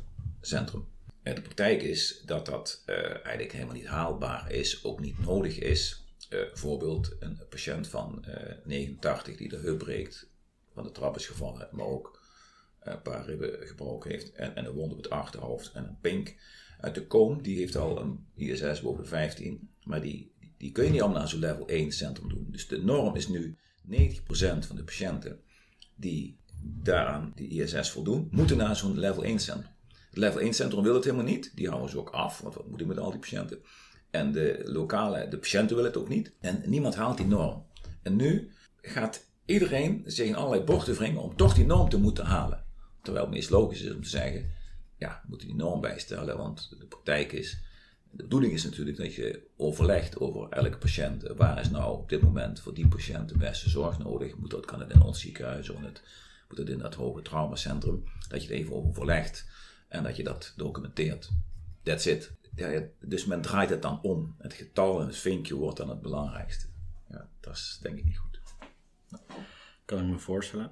centrum. 0.41 0.87
De 1.33 1.41
praktijk 1.41 1.81
is 1.81 2.21
dat 2.25 2.45
dat 2.45 2.83
uh, 2.85 2.95
eigenlijk 2.95 3.51
helemaal 3.51 3.75
niet 3.75 3.85
haalbaar 3.85 4.51
is, 4.51 4.83
ook 4.83 4.99
niet 4.99 5.19
nodig 5.19 5.59
is. 5.59 6.05
Uh, 6.29 6.39
bijvoorbeeld 6.39 7.15
een 7.19 7.39
patiënt 7.49 7.87
van 7.87 8.25
uh, 8.27 8.51
eh, 8.51 8.65
89 8.65 9.37
die 9.37 9.49
de 9.49 9.57
heup 9.57 9.77
breekt, 9.77 10.29
van 10.73 10.83
de 10.83 10.91
trap 10.91 11.15
is 11.15 11.25
gevallen, 11.25 11.69
maar 11.71 11.85
ook 11.85 12.21
een 12.79 13.01
paar 13.01 13.25
ribben 13.25 13.67
gebroken 13.67 14.11
heeft 14.11 14.31
en, 14.31 14.55
en 14.55 14.65
een 14.65 14.73
wond 14.73 14.91
op 14.91 14.97
het 14.97 15.09
achterhoofd 15.09 15.71
en 15.71 15.83
een 15.83 15.99
pink 16.01 16.35
uit 16.79 16.95
de 16.95 17.07
koom, 17.07 17.41
die 17.41 17.57
heeft 17.57 17.75
al 17.75 18.01
een 18.01 18.27
ISS 18.35 18.81
boven 18.81 19.07
15, 19.07 19.69
maar 19.83 20.01
die, 20.01 20.33
die 20.57 20.71
kun 20.71 20.83
je 20.83 20.89
niet 20.89 21.01
allemaal 21.01 21.19
naar 21.19 21.29
zo'n 21.29 21.39
level 21.39 21.67
1 21.67 21.91
centrum 21.91 22.29
doen. 22.29 22.47
Dus 22.49 22.67
de 22.67 22.83
norm 22.83 23.15
is 23.15 23.27
nu 23.27 23.57
90% 23.89 23.95
van 24.59 24.75
de 24.75 24.83
patiënten 24.83 25.39
die 25.95 26.39
daaraan 26.61 27.31
die 27.35 27.63
ISS 27.63 27.89
voldoen, 27.89 28.27
moeten 28.31 28.57
naar 28.57 28.75
zo'n 28.75 28.99
level 28.99 29.23
1 29.23 29.39
centrum. 29.39 29.74
Het 30.15 30.23
level 30.23 30.39
1 30.39 30.53
centrum 30.53 30.83
wil 30.83 30.93
het 30.93 31.03
helemaal 31.03 31.25
niet. 31.25 31.51
Die 31.55 31.67
houden 31.67 31.89
ze 31.89 31.99
ook 31.99 32.09
af, 32.09 32.39
want 32.39 32.55
wat 32.55 32.67
moet 32.67 32.79
je 32.79 32.85
met 32.85 32.99
al 32.99 33.11
die 33.11 33.19
patiënten? 33.19 33.59
En 34.09 34.31
de 34.31 34.61
lokale, 34.65 35.27
de 35.27 35.37
patiënten 35.37 35.75
willen 35.75 35.91
het 35.91 35.99
ook 35.99 36.09
niet. 36.09 36.33
En 36.39 36.63
niemand 36.65 36.95
haalt 36.95 37.17
die 37.17 37.25
norm. 37.25 37.65
En 38.01 38.15
nu 38.15 38.51
gaat 38.81 39.25
iedereen 39.45 40.03
zich 40.05 40.27
in 40.27 40.35
allerlei 40.35 40.63
bochten 40.63 40.95
wringen 40.95 41.21
om 41.21 41.35
toch 41.35 41.53
die 41.53 41.65
norm 41.65 41.89
te 41.89 41.97
moeten 41.97 42.25
halen. 42.25 42.65
Terwijl 43.01 43.25
het 43.25 43.33
meest 43.33 43.49
logisch 43.49 43.81
is 43.81 43.93
om 43.93 44.01
te 44.01 44.09
zeggen, 44.09 44.51
ja, 44.97 45.19
we 45.21 45.27
moeten 45.29 45.47
die 45.47 45.55
norm 45.55 45.81
bijstellen, 45.81 46.37
want 46.37 46.75
de 46.79 46.85
praktijk 46.85 47.31
is, 47.31 47.59
de 48.11 48.23
bedoeling 48.23 48.53
is 48.53 48.63
natuurlijk 48.63 48.97
dat 48.97 49.15
je 49.15 49.47
overlegt 49.57 50.19
over 50.19 50.49
elke 50.49 50.77
patiënt. 50.77 51.23
Waar 51.35 51.59
is 51.59 51.69
nou 51.69 51.97
op 51.97 52.09
dit 52.09 52.21
moment 52.21 52.59
voor 52.59 52.73
die 52.73 52.87
patiënt 52.87 53.29
de 53.29 53.37
beste 53.37 53.69
zorg 53.69 53.97
nodig? 53.97 54.37
Moet 54.37 54.51
dat, 54.51 54.65
kan 54.65 54.79
het 54.79 54.91
in 54.91 55.01
ons 55.01 55.19
ziekenhuis 55.19 55.69
of 55.69 55.79
moet 55.79 56.57
het 56.57 56.69
in 56.69 56.77
dat 56.77 56.95
hoge 56.95 57.21
traumacentrum? 57.21 58.03
Dat 58.29 58.43
je 58.43 58.47
het 58.47 58.57
even 58.57 58.75
overlegt 58.75 59.45
en 59.87 60.03
dat 60.03 60.15
je 60.15 60.23
dat 60.23 60.53
documenteert. 60.55 61.29
That's 61.83 62.05
it. 62.05 62.31
Ja, 62.55 62.81
dus 62.99 63.25
men 63.25 63.41
draait 63.41 63.69
het 63.69 63.81
dan 63.81 64.01
om. 64.01 64.35
Het 64.37 64.53
getal 64.53 65.01
en 65.01 65.07
het 65.07 65.17
vinkje 65.17 65.55
wordt 65.55 65.77
dan 65.77 65.89
het 65.89 66.01
belangrijkste. 66.01 66.65
Ja, 67.09 67.29
dat 67.39 67.53
is 67.53 67.79
denk 67.81 67.97
ik 67.97 68.05
niet 68.05 68.17
goed. 68.17 68.39
Kan 69.85 69.99
ik 69.99 70.05
me 70.05 70.19
voorstellen. 70.19 70.71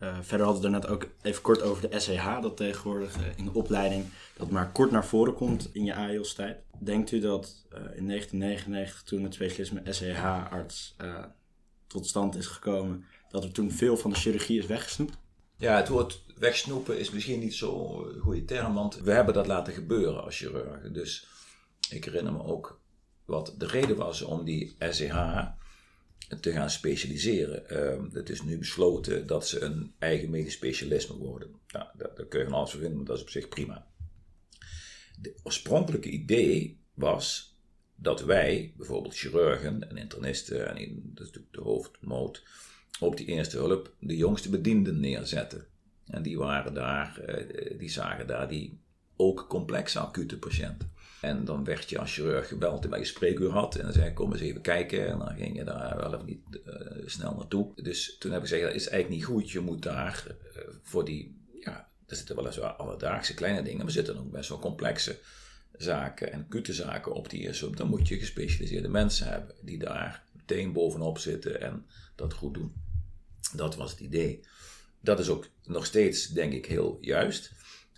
Uh, 0.00 0.18
verder 0.20 0.46
hadden 0.46 0.62
we 0.62 0.76
er 0.76 0.80
net 0.80 0.90
ook 0.90 1.08
even 1.22 1.42
kort 1.42 1.62
over 1.62 1.90
de 1.90 2.00
SEH, 2.00 2.40
dat 2.40 2.56
tegenwoordig 2.56 3.16
uh, 3.16 3.26
in 3.36 3.44
de 3.44 3.54
opleiding 3.54 4.04
dat 4.36 4.50
maar 4.50 4.72
kort 4.72 4.90
naar 4.90 5.04
voren 5.04 5.34
komt 5.34 5.68
in 5.72 5.84
je 5.84 5.94
AIOS-tijd. 5.94 6.58
Denkt 6.78 7.12
u 7.12 7.20
dat 7.20 7.66
uh, 7.72 7.78
in 7.78 8.06
1999, 8.06 9.02
toen 9.02 9.22
het 9.22 9.34
specialisme 9.34 9.82
SEH-arts 9.84 10.96
tot 11.86 12.06
stand 12.06 12.36
is 12.36 12.46
gekomen, 12.46 13.04
dat 13.28 13.44
er 13.44 13.52
toen 13.52 13.70
veel 13.70 13.96
van 13.96 14.10
de 14.10 14.16
chirurgie 14.16 14.58
is 14.58 14.66
weggesnoept? 14.66 15.18
Ja, 15.60 15.76
het 15.76 15.88
woord 15.88 16.22
wegsnoepen 16.36 16.98
is 16.98 17.10
misschien 17.10 17.40
niet 17.40 17.54
zo'n 17.54 18.18
goede 18.20 18.44
term, 18.44 18.74
want 18.74 19.00
we 19.00 19.12
hebben 19.12 19.34
dat 19.34 19.46
laten 19.46 19.72
gebeuren 19.72 20.22
als 20.24 20.36
chirurgen. 20.36 20.92
Dus 20.92 21.26
ik 21.90 22.04
herinner 22.04 22.32
me 22.32 22.42
ook 22.44 22.80
wat 23.24 23.54
de 23.58 23.66
reden 23.66 23.96
was 23.96 24.22
om 24.22 24.44
die 24.44 24.76
SEH 24.78 25.46
te 26.40 26.52
gaan 26.52 26.70
specialiseren. 26.70 27.64
Uh, 27.72 28.12
het 28.12 28.30
is 28.30 28.42
nu 28.42 28.58
besloten 28.58 29.26
dat 29.26 29.48
ze 29.48 29.60
een 29.60 29.94
eigen 29.98 30.30
medisch 30.30 30.52
specialisme 30.52 31.16
worden. 31.16 31.50
Nou, 31.68 31.86
daar, 31.96 32.14
daar 32.14 32.26
kun 32.26 32.38
je 32.38 32.44
van 32.44 32.54
alles 32.54 32.70
voor 32.70 32.80
vinden, 32.80 32.98
maar 32.98 33.06
dat 33.06 33.16
is 33.16 33.22
op 33.22 33.30
zich 33.30 33.48
prima. 33.48 33.86
Het 35.22 35.40
oorspronkelijke 35.42 36.10
idee 36.10 36.80
was 36.94 37.56
dat 37.94 38.22
wij, 38.22 38.74
bijvoorbeeld 38.76 39.16
chirurgen 39.16 39.90
en 39.90 39.96
internisten, 39.96 40.68
en 40.68 41.00
dat 41.14 41.26
is 41.26 41.32
natuurlijk 41.32 41.54
de 41.54 41.60
hoofdmoot, 41.60 42.42
op 43.00 43.16
die 43.16 43.26
eerste 43.26 43.56
hulp 43.56 43.94
de 43.98 44.16
jongste 44.16 44.50
bedienden 44.50 45.00
neerzetten. 45.00 45.64
En 46.06 46.22
die 46.22 46.38
waren 46.38 46.74
daar, 46.74 47.18
eh, 47.18 47.78
die 47.78 47.90
zagen 47.90 48.26
daar 48.26 48.48
die 48.48 48.80
ook 49.16 49.46
complexe 49.48 49.98
acute 49.98 50.38
patiënten. 50.38 50.90
En 51.20 51.44
dan 51.44 51.64
werd 51.64 51.90
je 51.90 51.98
als 51.98 52.14
chirurg 52.14 52.48
gebeld 52.48 52.80
terwijl 52.80 53.02
je 53.02 53.08
spreekuur 53.08 53.50
had. 53.50 53.76
En 53.76 53.82
dan 53.82 53.92
zei 53.92 54.08
ik, 54.08 54.14
kom 54.14 54.32
eens 54.32 54.40
even 54.40 54.60
kijken. 54.60 55.06
En 55.06 55.18
dan 55.18 55.36
ging 55.36 55.56
je 55.56 55.64
daar 55.64 55.96
wel 55.96 56.14
even 56.14 56.26
niet 56.26 56.60
uh, 56.66 56.74
snel 57.06 57.34
naartoe. 57.34 57.72
Dus 57.82 58.16
toen 58.18 58.32
heb 58.32 58.42
ik 58.42 58.48
gezegd, 58.48 58.66
dat 58.66 58.74
is 58.74 58.88
eigenlijk 58.88 59.20
niet 59.20 59.30
goed. 59.30 59.50
Je 59.50 59.60
moet 59.60 59.82
daar 59.82 60.24
uh, 60.56 60.62
voor 60.82 61.04
die, 61.04 61.36
ja, 61.60 61.88
er 62.06 62.16
zitten 62.16 62.36
wel 62.36 62.46
eens 62.46 62.56
wel 62.56 62.68
alledaagse 62.68 63.34
kleine 63.34 63.62
dingen. 63.62 63.82
Maar 63.82 63.90
zitten 63.90 64.18
ook 64.18 64.30
best 64.30 64.48
wel 64.48 64.58
complexe 64.58 65.18
zaken 65.72 66.32
en 66.32 66.44
acute 66.44 66.72
zaken 66.72 67.12
op 67.12 67.30
die 67.30 67.40
eerste 67.40 67.70
Dan 67.70 67.88
moet 67.88 68.08
je 68.08 68.18
gespecialiseerde 68.18 68.88
mensen 68.88 69.26
hebben 69.26 69.54
die 69.62 69.78
daar 69.78 70.22
meteen 70.32 70.72
bovenop 70.72 71.18
zitten 71.18 71.60
en 71.60 71.86
dat 72.14 72.32
goed 72.32 72.54
doen. 72.54 72.72
Dat 73.56 73.76
was 73.76 73.90
het 73.90 74.00
idee. 74.00 74.40
Dat 75.00 75.18
is 75.18 75.28
ook 75.28 75.46
nog 75.64 75.86
steeds, 75.86 76.26
denk 76.26 76.52
ik, 76.52 76.66
heel 76.66 76.98
juist. 77.00 77.52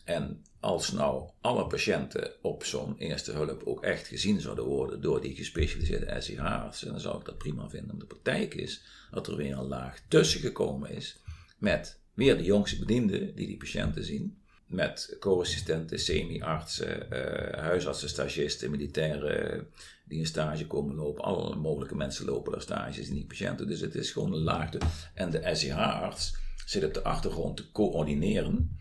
En 0.05 0.45
als 0.61 0.93
nou 0.93 1.31
alle 1.41 1.67
patiënten 1.67 2.33
op 2.43 2.65
zo'n 2.65 2.99
eerste 2.99 3.33
hulp 3.33 3.63
ook 3.65 3.83
echt 3.83 4.07
gezien 4.07 4.41
zouden 4.41 4.65
worden 4.65 5.01
door 5.01 5.21
die 5.21 5.35
gespecialiseerde 5.35 6.21
SIH-artsen, 6.21 6.89
dan 6.89 7.01
zou 7.01 7.19
ik 7.19 7.25
dat 7.25 7.39
prima 7.39 7.69
vinden. 7.69 7.99
De 7.99 8.07
praktijk 8.07 8.55
is 8.55 8.83
dat 9.11 9.27
er 9.27 9.37
weer 9.37 9.57
een 9.57 9.67
laag 9.67 10.01
tussen 10.09 10.41
gekomen 10.41 10.91
is 10.91 11.21
met 11.59 12.01
weer 12.15 12.37
de 12.37 12.45
jongste 12.45 12.79
bedienden 12.79 13.35
die 13.35 13.47
die 13.47 13.57
patiënten 13.57 14.05
zien, 14.05 14.42
met 14.73 15.17
co-assistenten, 15.21 15.99
semi-artsen, 15.99 17.07
uh, 17.13 17.59
huisartsen, 17.59 18.09
stagisten, 18.09 18.71
militairen 18.71 19.67
die 20.05 20.21
een 20.21 20.27
stage 20.27 20.67
komen 20.67 20.95
lopen. 20.95 21.25
Alle 21.25 21.57
mogelijke 21.57 21.97
mensen 21.97 22.25
lopen 22.25 22.53
daar 22.53 22.61
stages 22.61 23.09
in 23.09 23.15
die 23.15 23.27
patiënten. 23.27 23.67
Dus 23.67 23.81
het 23.81 23.95
is 23.95 24.11
gewoon 24.11 24.33
een 24.33 24.43
laagte. 24.43 24.79
En 25.15 25.31
de 25.31 25.51
SIH-arts 25.53 26.37
zit 26.67 26.85
op 26.85 26.95
de 26.95 27.03
achtergrond 27.03 27.57
te 27.57 27.73
coördineren 27.73 28.79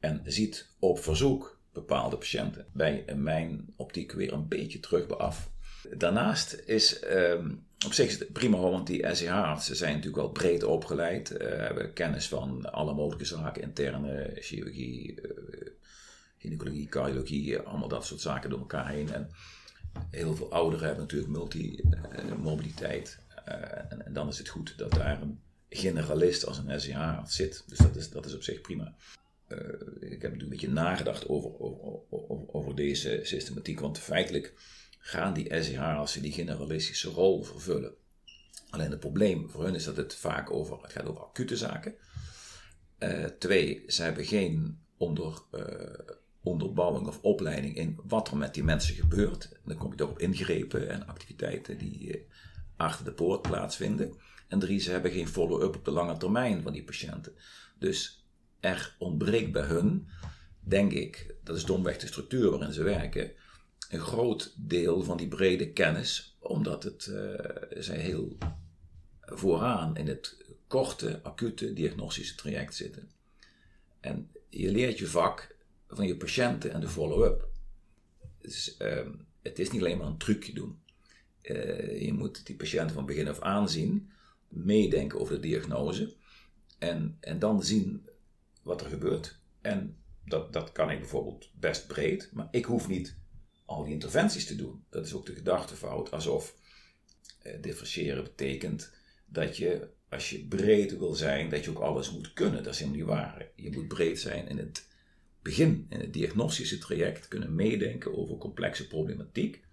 en 0.00 0.20
ziet 0.24 0.68
op 0.78 0.98
verzoek 0.98 1.60
bepaalde 1.72 2.16
patiënten 2.16 2.66
bij 2.72 3.04
mijn 3.16 3.72
optiek 3.76 4.12
weer 4.12 4.32
een 4.32 4.48
beetje 4.48 4.80
terug 4.80 5.18
af. 5.18 5.50
Daarnaast 5.96 6.62
is 6.66 7.04
um, 7.04 7.66
op 7.86 7.92
zich 7.92 8.06
is 8.06 8.18
het 8.18 8.32
prima 8.32 8.58
want 8.58 8.86
die 8.86 9.14
SCH-artsen 9.14 9.76
zijn 9.76 9.90
natuurlijk 9.90 10.22
wel 10.22 10.30
breed 10.30 10.64
opgeleid, 10.64 11.30
uh, 11.30 11.38
hebben 11.38 11.92
kennis 11.92 12.28
van 12.28 12.72
alle 12.72 12.94
mogelijke 12.94 13.24
zaken, 13.24 13.62
interne 13.62 14.32
chirurgie, 14.34 15.20
uh, 15.20 15.30
gynaecologie, 16.38 16.88
cardiologie, 16.88 17.58
allemaal 17.58 17.88
dat 17.88 18.06
soort 18.06 18.20
zaken 18.20 18.50
door 18.50 18.58
elkaar 18.58 18.88
heen. 18.88 19.12
En 19.12 19.30
heel 20.10 20.34
veel 20.34 20.52
ouderen 20.52 20.86
hebben 20.86 21.04
natuurlijk 21.04 21.32
multimobiliteit. 21.32 23.18
Uh, 23.48 23.54
en, 23.88 24.06
en, 24.06 24.12
dan 24.12 24.28
is 24.28 24.38
het 24.38 24.48
goed 24.48 24.78
dat 24.78 24.90
daar 24.90 25.22
een 25.22 25.40
generalist 25.68 26.46
als 26.46 26.58
een 26.58 26.80
SCH-arts 26.80 27.36
zit. 27.36 27.64
Dus 27.66 27.78
dat 27.78 27.96
is, 27.96 28.10
dat 28.10 28.26
is 28.26 28.34
op 28.34 28.42
zich 28.42 28.60
prima. 28.60 28.94
Eh, 29.52 30.10
ik 30.10 30.22
heb 30.22 30.40
een 30.40 30.48
beetje 30.48 30.70
nagedacht 30.70 31.28
over, 31.28 31.60
over, 31.60 32.54
over, 32.54 32.74
deze 32.74 33.20
systematiek, 33.22 33.80
want 33.80 33.98
feitelijk 33.98 34.52
gaan 35.04 35.34
die 35.34 35.62
SEH-artsen 35.62 36.22
die 36.22 36.32
generalistische 36.32 37.08
rol 37.08 37.42
vervullen. 37.42 37.94
Alleen 38.70 38.90
het 38.90 39.00
probleem 39.00 39.50
voor 39.50 39.64
hun 39.64 39.74
is 39.74 39.84
dat 39.84 39.96
het 39.96 40.14
vaak 40.14 40.50
over, 40.50 40.82
het 40.82 40.92
gaat 40.92 41.06
over 41.06 41.22
acute 41.22 41.56
zaken. 41.56 41.94
Uh, 42.98 43.24
twee, 43.24 43.84
ze 43.86 44.02
hebben 44.02 44.24
geen 44.24 44.78
onder, 44.96 45.42
uh, 45.54 46.14
onderbouwing 46.42 47.06
of 47.06 47.20
opleiding 47.22 47.76
in 47.76 47.98
wat 48.04 48.28
er 48.30 48.36
met 48.36 48.54
die 48.54 48.64
mensen 48.64 48.94
gebeurt. 48.94 49.60
Dan 49.64 49.76
kom 49.76 49.90
je 49.90 49.96
toch 49.96 50.10
op 50.10 50.18
ingrepen 50.18 50.88
en 50.88 51.06
activiteiten 51.06 51.78
die 51.78 52.26
achter 52.76 53.04
de 53.04 53.12
poort 53.12 53.42
plaatsvinden. 53.42 54.14
En 54.48 54.58
drie, 54.58 54.80
ze 54.80 54.90
hebben 54.90 55.10
geen 55.10 55.28
follow-up 55.28 55.76
op 55.76 55.84
de 55.84 55.90
lange 55.90 56.16
termijn 56.16 56.62
van 56.62 56.72
die 56.72 56.84
patiënten. 56.84 57.32
Dus 57.78 58.26
er 58.60 58.96
ontbreekt 58.98 59.52
bij 59.52 59.62
hun, 59.62 60.08
denk 60.60 60.92
ik, 60.92 61.34
dat 61.44 61.56
is 61.56 61.64
domweg 61.64 61.98
de 61.98 62.06
structuur 62.06 62.50
waarin 62.50 62.72
ze 62.72 62.82
werken, 62.82 63.32
een 63.92 64.00
groot 64.00 64.54
deel 64.56 65.02
van 65.02 65.16
die 65.16 65.28
brede 65.28 65.72
kennis, 65.72 66.36
omdat 66.38 66.82
het, 66.82 67.06
uh, 67.06 67.34
zij 67.70 67.98
heel 67.98 68.36
vooraan 69.20 69.96
in 69.96 70.06
het 70.06 70.36
korte, 70.66 71.20
acute 71.22 71.72
diagnostische 71.72 72.34
traject 72.34 72.74
zitten. 72.74 73.10
En 74.00 74.30
je 74.48 74.70
leert 74.70 74.98
je 74.98 75.06
vak 75.06 75.56
van 75.88 76.06
je 76.06 76.16
patiënten 76.16 76.72
en 76.72 76.80
de 76.80 76.88
follow-up. 76.88 77.48
Dus, 78.38 78.76
uh, 78.78 79.08
het 79.42 79.58
is 79.58 79.70
niet 79.70 79.80
alleen 79.80 79.98
maar 79.98 80.06
een 80.06 80.16
trucje 80.16 80.52
doen. 80.52 80.78
Uh, 81.42 82.02
je 82.02 82.12
moet 82.12 82.46
die 82.46 82.56
patiënt 82.56 82.92
van 82.92 83.06
begin 83.06 83.28
af 83.28 83.40
aan 83.40 83.68
zien, 83.68 84.10
meedenken 84.48 85.20
over 85.20 85.34
de 85.34 85.40
diagnose 85.40 86.14
en, 86.78 87.16
en 87.20 87.38
dan 87.38 87.62
zien 87.62 88.08
wat 88.62 88.80
er 88.80 88.88
gebeurt. 88.88 89.38
En 89.60 89.96
dat, 90.24 90.52
dat 90.52 90.72
kan 90.72 90.90
ik 90.90 90.98
bijvoorbeeld 90.98 91.50
best 91.54 91.86
breed, 91.86 92.30
maar 92.32 92.48
ik 92.50 92.64
hoef 92.64 92.88
niet 92.88 93.20
al 93.72 93.84
die 93.84 93.92
interventies 93.92 94.46
te 94.46 94.56
doen. 94.56 94.84
Dat 94.90 95.06
is 95.06 95.14
ook 95.14 95.26
de 95.26 95.34
gedachtefout, 95.34 96.10
alsof 96.10 96.56
eh, 97.42 97.62
differentiëren 97.62 98.22
betekent 98.22 98.92
dat 99.26 99.56
je, 99.56 99.88
als 100.08 100.30
je 100.30 100.44
breed 100.46 100.98
wil 100.98 101.14
zijn, 101.14 101.48
dat 101.48 101.64
je 101.64 101.70
ook 101.70 101.78
alles 101.78 102.12
moet 102.12 102.32
kunnen. 102.32 102.62
Dat 102.62 102.72
is 102.72 102.78
helemaal 102.78 103.00
niet 103.00 103.08
waar. 103.08 103.48
Je 103.54 103.70
moet 103.72 103.88
breed 103.88 104.20
zijn 104.20 104.48
in 104.48 104.58
het 104.58 104.88
begin, 105.42 105.86
in 105.88 106.00
het 106.00 106.12
diagnostische 106.12 106.78
traject, 106.78 107.28
kunnen 107.28 107.54
meedenken 107.54 108.16
over 108.16 108.36
complexe 108.36 108.86
problematiek. 108.86 109.64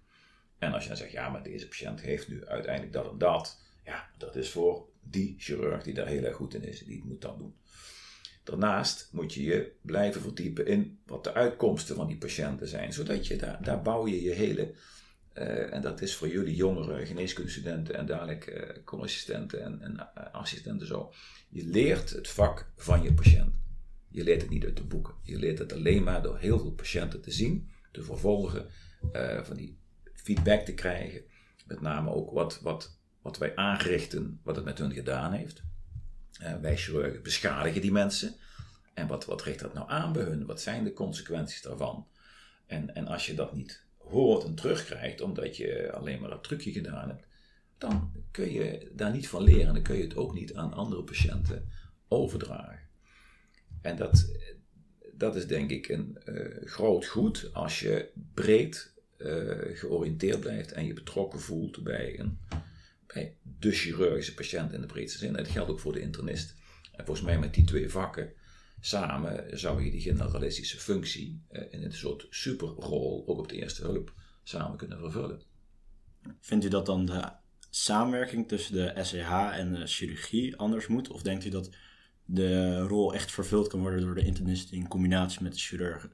En 0.58 0.72
als 0.72 0.82
je 0.82 0.88
dan 0.88 0.98
zegt, 0.98 1.12
ja, 1.12 1.28
maar 1.28 1.42
deze 1.42 1.68
patiënt 1.68 2.00
heeft 2.00 2.28
nu 2.28 2.46
uiteindelijk 2.46 2.92
dat 2.92 3.10
en 3.10 3.18
dat, 3.18 3.62
ja, 3.84 4.10
dat 4.18 4.36
is 4.36 4.50
voor 4.50 4.88
die 5.00 5.34
chirurg 5.38 5.82
die 5.82 5.94
daar 5.94 6.06
heel 6.06 6.24
erg 6.24 6.36
goed 6.36 6.54
in 6.54 6.62
is, 6.62 6.84
die 6.84 7.04
moet 7.04 7.20
dat 7.20 7.38
doen. 7.38 7.54
Daarnaast 8.50 9.08
moet 9.12 9.34
je 9.34 9.42
je 9.42 9.72
blijven 9.80 10.20
verdiepen 10.20 10.66
in 10.66 10.98
wat 11.06 11.24
de 11.24 11.34
uitkomsten 11.34 11.96
van 11.96 12.06
die 12.06 12.16
patiënten 12.16 12.68
zijn, 12.68 12.92
zodat 12.92 13.26
je 13.26 13.36
daar, 13.36 13.58
daar 13.62 13.82
bouw 13.82 14.06
je 14.06 14.22
je 14.22 14.30
hele, 14.30 14.74
uh, 15.34 15.74
en 15.74 15.82
dat 15.82 16.00
is 16.00 16.14
voor 16.16 16.28
jullie 16.28 16.54
jongere 16.54 17.06
geneeskundestudenten 17.06 17.94
en 17.94 18.06
dadelijk 18.06 18.46
uh, 18.46 18.84
co-assistenten 18.84 19.62
en, 19.62 19.82
en 19.82 19.94
uh, 19.94 20.24
assistenten 20.32 20.86
zo. 20.86 21.12
Je 21.48 21.66
leert 21.66 22.10
het 22.10 22.28
vak 22.28 22.72
van 22.76 23.02
je 23.02 23.12
patiënt. 23.12 23.54
Je 24.08 24.24
leert 24.24 24.40
het 24.40 24.50
niet 24.50 24.64
uit 24.64 24.76
de 24.76 24.84
boeken. 24.84 25.14
Je 25.22 25.38
leert 25.38 25.58
het 25.58 25.72
alleen 25.72 26.02
maar 26.02 26.22
door 26.22 26.38
heel 26.38 26.58
veel 26.58 26.72
patiënten 26.72 27.20
te 27.20 27.30
zien, 27.30 27.70
te 27.92 28.02
vervolgen, 28.02 28.66
van 29.42 29.56
die 29.56 29.78
feedback 30.14 30.60
te 30.60 30.74
krijgen. 30.74 31.22
Met 31.66 31.80
name 31.80 32.10
ook 32.10 32.30
wat, 32.30 32.60
wat 32.62 32.98
wat 33.22 33.38
wij 33.38 33.56
aanrichten, 33.56 34.40
wat 34.42 34.56
het 34.56 34.64
met 34.64 34.78
hun 34.78 34.92
gedaan 34.92 35.32
heeft. 35.32 35.62
Uh, 36.42 36.54
wij 36.60 36.76
chirurgen 36.76 37.22
beschadigen 37.22 37.80
die 37.80 37.92
mensen. 37.92 38.34
En 38.94 39.06
wat, 39.06 39.24
wat 39.24 39.42
richt 39.42 39.60
dat 39.60 39.74
nou 39.74 39.90
aan 39.90 40.12
bij 40.12 40.22
hun? 40.22 40.46
Wat 40.46 40.60
zijn 40.60 40.84
de 40.84 40.92
consequenties 40.92 41.62
daarvan? 41.62 42.06
En, 42.66 42.94
en 42.94 43.06
als 43.06 43.26
je 43.26 43.34
dat 43.34 43.54
niet 43.54 43.84
hoort 43.96 44.44
en 44.44 44.54
terugkrijgt, 44.54 45.20
omdat 45.20 45.56
je 45.56 45.92
alleen 45.92 46.20
maar 46.20 46.30
dat 46.30 46.44
trucje 46.44 46.72
gedaan 46.72 47.08
hebt, 47.08 47.26
dan 47.78 48.12
kun 48.30 48.52
je 48.52 48.90
daar 48.92 49.12
niet 49.12 49.28
van 49.28 49.42
leren. 49.42 49.66
En 49.66 49.74
dan 49.74 49.82
kun 49.82 49.96
je 49.96 50.02
het 50.02 50.16
ook 50.16 50.34
niet 50.34 50.54
aan 50.54 50.72
andere 50.72 51.02
patiënten 51.02 51.68
overdragen. 52.08 52.88
En 53.82 53.96
dat, 53.96 54.30
dat 55.12 55.36
is 55.36 55.46
denk 55.46 55.70
ik 55.70 55.88
een 55.88 56.18
uh, 56.24 56.66
groot 56.66 57.06
goed 57.06 57.50
als 57.52 57.80
je 57.80 58.08
breed 58.34 58.92
uh, 59.18 59.78
georiënteerd 59.78 60.40
blijft 60.40 60.72
en 60.72 60.86
je 60.86 60.94
betrokken 60.94 61.40
voelt 61.40 61.82
bij, 61.82 62.18
een, 62.18 62.38
de 63.58 63.72
chirurgische 63.72 64.34
patiënt 64.34 64.72
in 64.72 64.80
de 64.80 64.86
breedste 64.86 65.18
zin. 65.18 65.32
Dat 65.32 65.48
geldt 65.48 65.70
ook 65.70 65.80
voor 65.80 65.92
de 65.92 66.00
internist. 66.00 66.54
En 66.92 67.04
volgens 67.04 67.26
mij 67.26 67.38
met 67.38 67.54
die 67.54 67.64
twee 67.64 67.88
vakken 67.88 68.32
samen 68.80 69.58
zou 69.58 69.84
je 69.84 69.90
die 69.90 70.00
generalistische 70.00 70.78
functie 70.78 71.42
uh, 71.50 71.62
in 71.70 71.82
een 71.82 71.92
soort 71.92 72.26
superrol 72.30 73.24
ook 73.26 73.38
op 73.38 73.48
de 73.48 73.56
eerste 73.56 73.82
hulp 73.82 74.14
samen 74.42 74.76
kunnen 74.76 74.98
vervullen. 74.98 75.42
Vindt 76.40 76.64
u 76.64 76.68
dat 76.68 76.86
dan 76.86 77.06
de 77.06 77.32
samenwerking 77.70 78.48
tussen 78.48 78.74
de 78.74 78.94
SEH 79.02 79.58
en 79.58 79.72
de 79.72 79.86
chirurgie 79.86 80.56
anders 80.56 80.86
moet? 80.86 81.10
Of 81.10 81.22
denkt 81.22 81.44
u 81.44 81.48
dat 81.48 81.70
de 82.24 82.80
rol 82.80 83.14
echt 83.14 83.32
vervuld 83.32 83.68
kan 83.68 83.80
worden 83.80 84.00
door 84.00 84.14
de 84.14 84.24
internist 84.24 84.72
in 84.72 84.88
combinatie 84.88 85.42
met 85.42 85.52
de 85.52 85.58
chirurgen? 85.58 86.12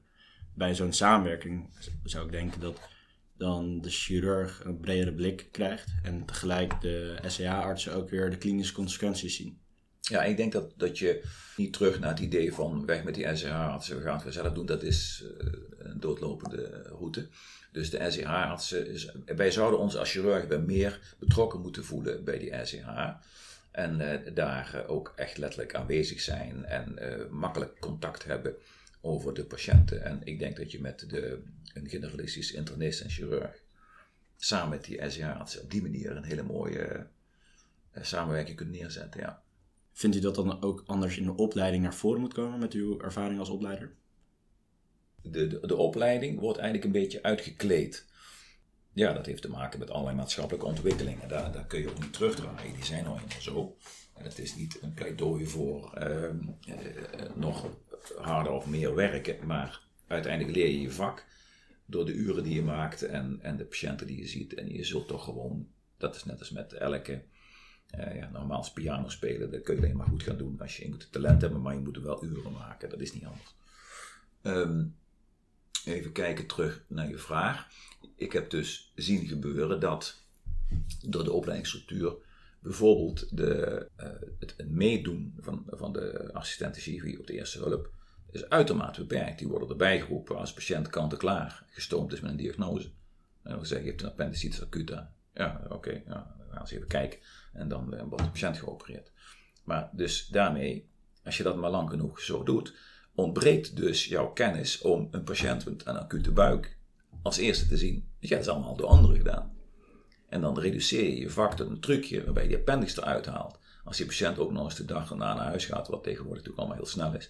Bij 0.53 0.75
zo'n 0.75 0.93
samenwerking 0.93 1.69
zou 2.03 2.25
ik 2.25 2.31
denken 2.31 2.59
dat 2.59 2.79
dan 3.37 3.81
de 3.81 3.89
chirurg 3.89 4.61
een 4.63 4.79
bredere 4.79 5.13
blik 5.13 5.47
krijgt 5.51 5.91
en 6.03 6.25
tegelijk 6.25 6.81
de 6.81 7.17
SEH-artsen 7.25 7.93
ook 7.93 8.09
weer 8.09 8.29
de 8.29 8.37
klinische 8.37 8.73
consequenties 8.73 9.35
zien. 9.35 9.59
Ja, 10.01 10.23
ik 10.23 10.37
denk 10.37 10.51
dat, 10.51 10.73
dat 10.77 10.99
je 10.99 11.23
niet 11.55 11.73
terug 11.73 11.99
naar 11.99 12.09
het 12.09 12.19
idee 12.19 12.53
van 12.53 12.85
weg 12.85 13.03
met 13.03 13.15
die 13.15 13.35
SEH-artsen, 13.35 13.97
we 13.97 14.03
gaan 14.03 14.21
het 14.23 14.33
zelf 14.33 14.53
doen, 14.53 14.65
dat 14.65 14.83
is 14.83 15.23
uh, 15.23 15.53
een 15.77 15.99
doodlopende 15.99 16.83
route. 16.83 17.27
Dus 17.71 17.89
de 17.89 18.11
SEH-artsen, 18.11 18.97
wij 19.35 19.51
zouden 19.51 19.79
ons 19.79 19.97
als 19.97 20.11
chirurgen 20.11 20.65
meer 20.65 21.15
betrokken 21.19 21.61
moeten 21.61 21.83
voelen 21.83 22.23
bij 22.23 22.37
die 22.39 22.53
SEH. 22.63 23.09
En 23.71 23.99
uh, 23.99 24.35
daar 24.35 24.83
ook 24.87 25.13
echt 25.15 25.37
letterlijk 25.37 25.75
aanwezig 25.75 26.21
zijn 26.21 26.65
en 26.65 26.97
makkelijk 27.29 27.79
contact 27.79 28.23
hebben 28.23 28.55
over 29.07 29.33
de 29.33 29.45
patiënten. 29.45 30.03
En 30.03 30.21
ik 30.23 30.39
denk 30.39 30.57
dat 30.57 30.71
je 30.71 30.81
met 30.81 31.09
de, 31.09 31.41
een 31.73 31.89
generalistisch 31.89 32.51
internist 32.51 33.01
en 33.01 33.09
chirurg 33.09 33.61
samen 34.37 34.69
met 34.69 34.83
die 34.83 35.09
SEH-artsen 35.09 35.61
op 35.61 35.71
die 35.71 35.81
manier 35.81 36.15
een 36.15 36.23
hele 36.23 36.43
mooie 36.43 37.07
samenwerking 38.01 38.57
kunt 38.57 38.71
neerzetten. 38.71 39.21
Ja. 39.21 39.41
Vindt 39.91 40.15
u 40.15 40.19
dat 40.19 40.35
dan 40.35 40.61
ook 40.61 40.83
anders 40.85 41.17
in 41.17 41.23
de 41.23 41.35
opleiding 41.35 41.83
naar 41.83 41.93
voren 41.93 42.21
moet 42.21 42.33
komen 42.33 42.59
met 42.59 42.73
uw 42.73 43.01
ervaring 43.01 43.39
als 43.39 43.49
opleider? 43.49 43.95
De, 45.21 45.47
de, 45.47 45.67
de 45.67 45.75
opleiding 45.75 46.39
wordt 46.39 46.57
eigenlijk 46.57 46.85
een 46.85 47.01
beetje 47.01 47.23
uitgekleed. 47.23 48.05
Ja, 48.93 49.13
dat 49.13 49.25
heeft 49.25 49.41
te 49.41 49.49
maken 49.49 49.79
met 49.79 49.89
allerlei 49.89 50.15
maatschappelijke 50.15 50.67
ontwikkelingen. 50.67 51.27
Daar, 51.27 51.51
daar 51.51 51.65
kun 51.65 51.79
je 51.79 51.89
ook 51.89 51.99
niet 51.99 52.13
terugdraaien, 52.13 52.73
die 52.73 52.85
zijn 52.85 53.03
nou 53.03 53.19
eenmaal 53.19 53.41
zo. 53.41 53.77
En 54.13 54.23
het 54.23 54.39
is 54.39 54.55
niet 54.55 54.81
een 54.81 54.93
pleidooi 54.93 55.45
voor 55.45 55.93
uh, 56.01 56.29
nog 57.35 57.69
harder 58.17 58.51
of 58.51 58.67
meer 58.67 58.95
werken, 58.95 59.45
maar 59.45 59.81
uiteindelijk 60.07 60.55
leer 60.55 60.67
je 60.67 60.81
je 60.81 60.91
vak 60.91 61.25
door 61.85 62.05
de 62.05 62.13
uren 62.13 62.43
die 62.43 62.53
je 62.53 62.61
maakt 62.61 63.03
en, 63.03 63.39
en 63.41 63.57
de 63.57 63.65
patiënten 63.65 64.07
die 64.07 64.17
je 64.17 64.27
ziet. 64.27 64.53
En 64.53 64.73
je 64.73 64.83
zult 64.83 65.07
toch 65.07 65.23
gewoon, 65.23 65.67
dat 65.97 66.15
is 66.15 66.25
net 66.25 66.39
als 66.39 66.51
met 66.51 66.73
elke 66.73 67.23
uh, 67.99 68.15
ja, 68.15 68.29
normaal 68.29 68.67
piano 68.73 69.09
spelen, 69.09 69.51
dat 69.51 69.61
kun 69.61 69.75
je 69.75 69.81
alleen 69.81 69.97
maar 69.97 70.07
goed 70.07 70.23
gaan 70.23 70.37
doen 70.37 70.59
als 70.59 70.77
je, 70.77 70.83
je 70.83 70.89
moet 70.89 71.11
talent 71.11 71.41
hebben, 71.41 71.61
maar 71.61 71.73
je 71.73 71.79
moet 71.79 71.97
wel 71.97 72.23
uren 72.23 72.51
maken. 72.51 72.89
Dat 72.89 72.99
is 72.99 73.13
niet 73.13 73.25
anders. 73.25 73.55
Ehm, 74.41 74.85
even 75.85 76.11
kijken 76.11 76.45
terug 76.45 76.83
naar 76.87 77.09
je 77.09 77.17
vraag. 77.17 77.67
Ik 78.15 78.31
heb 78.31 78.49
dus 78.49 78.91
zien 78.95 79.27
gebeuren 79.27 79.79
dat 79.79 80.23
door 81.01 81.23
de 81.23 81.31
opleidingsstructuur 81.31 82.15
bijvoorbeeld 82.67 83.37
de, 83.37 83.87
uh, 83.99 84.07
het 84.39 84.69
meedoen 84.69 85.33
van, 85.39 85.63
van 85.67 85.93
de 85.93 86.29
assistenten 86.33 86.81
chirurgie 86.81 87.19
op 87.19 87.27
de 87.27 87.33
eerste 87.33 87.59
hulp 87.59 87.89
is 88.31 88.49
uitermate 88.49 88.99
beperkt. 88.99 89.39
Die 89.39 89.47
worden 89.47 89.69
erbij 89.69 90.01
geroepen 90.01 90.37
als 90.37 90.53
patiënt 90.53 90.87
kant-en-klaar 90.87 91.65
gestoomd 91.69 92.13
is 92.13 92.19
met 92.19 92.31
een 92.31 92.37
diagnose. 92.37 92.91
En 93.43 93.55
dan 93.55 93.65
zeg 93.65 93.81
je, 93.81 93.87
hebt 93.87 94.01
een 94.01 94.09
appendicitis 94.09 94.61
acuta. 94.61 95.13
Ja, 95.33 95.61
oké, 95.63 95.73
okay, 95.73 96.03
ja, 96.07 96.35
we 96.37 96.51
gaan 96.51 96.61
eens 96.61 96.71
even 96.71 96.87
kijken. 96.87 97.19
En 97.53 97.67
dan 97.67 97.93
uh, 97.93 98.01
wordt 98.01 98.23
de 98.23 98.29
patiënt 98.29 98.57
geopereerd. 98.57 99.11
Maar 99.63 99.89
dus 99.93 100.27
daarmee, 100.27 100.89
als 101.23 101.37
je 101.37 101.43
dat 101.43 101.55
maar 101.55 101.69
lang 101.69 101.89
genoeg 101.89 102.19
zo 102.19 102.43
doet, 102.43 102.75
ontbreekt 103.15 103.75
dus 103.75 104.05
jouw 104.05 104.31
kennis 104.31 104.81
om 104.81 105.07
een 105.11 105.23
patiënt 105.23 105.65
met 105.65 105.85
een 105.85 105.97
acute 105.97 106.31
buik 106.31 106.77
als 107.21 107.37
eerste 107.37 107.67
te 107.67 107.77
zien. 107.77 108.09
Dus 108.19 108.29
ja, 108.29 108.35
dat 108.35 108.45
is 108.45 108.51
allemaal 108.51 108.75
door 108.75 108.87
anderen 108.87 109.17
gedaan. 109.17 109.56
En 110.29 110.41
dan 110.41 110.59
reduceer 110.59 111.03
je 111.03 111.19
je 111.19 111.29
vak 111.29 111.55
tot 111.55 111.69
een 111.69 111.79
trucje 111.79 112.23
waarbij 112.23 112.43
je 112.43 112.49
die 112.49 112.57
appendix 112.57 112.97
eruit 112.97 113.25
haalt. 113.25 113.59
Als 113.83 113.97
die 113.97 114.05
patiënt 114.05 114.39
ook 114.39 114.51
nog 114.51 114.63
eens 114.63 114.75
de 114.75 114.85
dag 114.85 115.09
erna 115.09 115.33
naar 115.33 115.45
huis 115.45 115.65
gaat, 115.65 115.87
wat 115.87 116.03
tegenwoordig 116.03 116.37
natuurlijk 116.37 116.59
allemaal 116.59 116.77
heel 116.77 116.85
snel 116.85 117.13
is. 117.13 117.29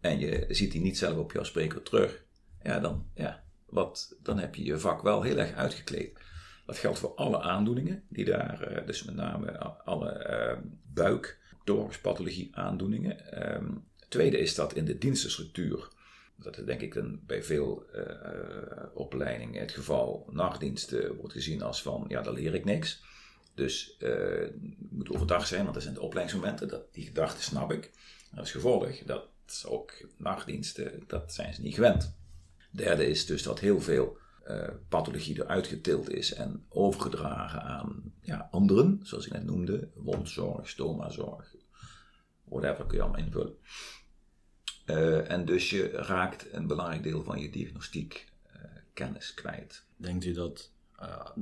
En 0.00 0.18
je 0.18 0.46
ziet 0.48 0.72
die 0.72 0.80
niet 0.80 0.98
zelf 0.98 1.16
op 1.16 1.32
jouw 1.32 1.44
spreker 1.44 1.82
terug. 1.82 2.24
Ja, 2.62 2.80
dan, 2.80 3.06
ja, 3.14 3.44
wat, 3.66 4.16
dan 4.22 4.38
heb 4.38 4.54
je 4.54 4.64
je 4.64 4.78
vak 4.78 5.02
wel 5.02 5.22
heel 5.22 5.36
erg 5.36 5.52
uitgekleed. 5.52 6.18
Dat 6.66 6.78
geldt 6.78 6.98
voor 6.98 7.14
alle 7.14 7.40
aandoeningen, 7.40 8.02
die 8.08 8.24
daar, 8.24 8.62
eh, 8.62 8.86
dus 8.86 9.04
met 9.04 9.14
name 9.14 9.58
alle 9.84 10.26
uh, 10.30 10.70
buik, 10.92 11.38
thoraxpathologie 11.64 12.56
aandoeningen. 12.56 13.16
Uh, 13.34 13.68
tweede 14.08 14.38
is 14.38 14.54
dat 14.54 14.72
in 14.72 14.84
de 14.84 14.98
dienstenstructuur, 14.98 15.88
dat 16.36 16.58
is 16.58 16.64
denk 16.64 16.80
ik 16.80 16.94
een, 16.94 17.22
bij 17.26 17.42
veel 17.42 17.86
uh, 17.94 18.02
opleidingen 18.94 19.60
het 19.60 19.72
geval, 19.72 20.26
nachtdiensten 20.30 21.16
wordt 21.16 21.32
gezien 21.32 21.62
als 21.62 21.82
van, 21.82 22.04
ja, 22.08 22.22
daar 22.22 22.32
leer 22.32 22.54
ik 22.54 22.64
niks. 22.64 23.04
Dus 23.54 23.96
het 23.98 24.52
moet 24.90 25.10
overdag 25.10 25.46
zijn, 25.46 25.62
want 25.62 25.74
dat 25.74 25.82
zijn 25.82 25.94
de 25.94 26.00
opleidingsmomenten, 26.00 26.68
dat, 26.68 26.94
die 26.94 27.06
gedachte 27.06 27.42
snap 27.42 27.72
ik. 27.72 27.90
Als 28.36 28.50
gevolg, 28.50 28.98
dat 28.98 29.28
ook 29.66 29.92
nachtdiensten, 30.16 31.04
dat 31.06 31.34
zijn 31.34 31.54
ze 31.54 31.62
niet 31.62 31.74
gewend. 31.74 32.14
Derde 32.70 33.06
is 33.06 33.26
dus 33.26 33.42
dat 33.42 33.60
heel 33.60 33.80
veel 33.80 34.18
uh, 34.48 34.68
pathologie 34.88 35.40
eruit 35.40 35.66
getild 35.66 36.10
is 36.10 36.34
en 36.34 36.64
overgedragen 36.68 37.62
aan 37.62 38.12
ja, 38.20 38.48
anderen, 38.50 39.00
zoals 39.02 39.26
ik 39.26 39.32
net 39.32 39.44
noemde, 39.44 39.88
wondzorg, 39.94 40.68
stomazorg, 40.68 41.54
whatever 42.44 42.86
kun 42.86 42.96
je 42.96 43.02
allemaal 43.02 43.24
invullen. 43.24 43.56
Uh, 44.86 45.30
en 45.30 45.44
dus 45.44 45.70
je 45.70 45.90
raakt 45.90 46.46
een 46.52 46.66
belangrijk 46.66 47.02
deel 47.02 47.24
van 47.24 47.40
je 47.40 47.50
diagnostiek 47.50 48.26
uh, 48.56 48.62
kennis 48.92 49.34
kwijt. 49.34 49.84
Denkt 49.96 50.24
u 50.24 50.32
dat 50.32 50.70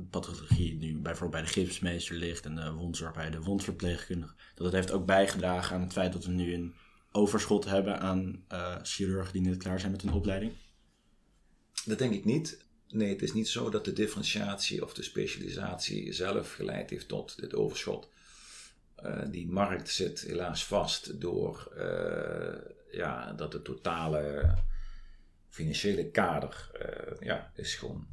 pathologie 0.09 0.77
nu 0.77 0.97
bijvoorbeeld 0.97 1.43
bij 1.43 1.53
de 1.53 1.59
gipsmeester 1.59 2.15
ligt 2.15 2.45
en 2.45 2.55
de 2.55 2.71
wondzorg 2.71 3.13
bij 3.13 3.29
de 3.29 3.41
wondverpleegkundige, 3.41 4.33
dat 4.55 4.65
het 4.65 4.75
heeft 4.75 4.91
ook 4.91 5.05
bijgedragen 5.05 5.75
aan 5.75 5.81
het 5.81 5.91
feit 5.91 6.13
dat 6.13 6.25
we 6.25 6.31
nu 6.31 6.53
een 6.53 6.73
overschot 7.11 7.65
hebben 7.65 7.99
aan 7.99 8.45
chirurgen 8.83 9.33
die 9.33 9.41
net 9.41 9.57
klaar 9.57 9.79
zijn 9.79 9.91
met 9.91 10.01
hun 10.01 10.13
opleiding? 10.13 10.51
Dat 11.85 11.97
denk 11.97 12.13
ik 12.13 12.25
niet. 12.25 12.63
Nee, 12.89 13.09
het 13.09 13.21
is 13.21 13.33
niet 13.33 13.47
zo 13.47 13.69
dat 13.69 13.85
de 13.85 13.93
differentiatie 13.93 14.83
of 14.83 14.93
de 14.93 15.03
specialisatie 15.03 16.13
zelf 16.13 16.53
geleid 16.53 16.89
heeft 16.89 17.07
tot 17.07 17.39
dit 17.39 17.55
overschot. 17.55 18.09
Uh, 19.03 19.21
die 19.29 19.47
markt 19.47 19.89
zit 19.89 20.19
helaas 20.19 20.65
vast 20.65 21.21
door 21.21 21.71
uh, 21.77 22.55
ja, 22.91 23.33
dat 23.33 23.53
het 23.53 23.63
totale 23.63 24.55
financiële 25.49 26.09
kader 26.11 26.71
uh, 26.81 27.19
ja, 27.19 27.51
is 27.55 27.75
gewoon 27.75 28.07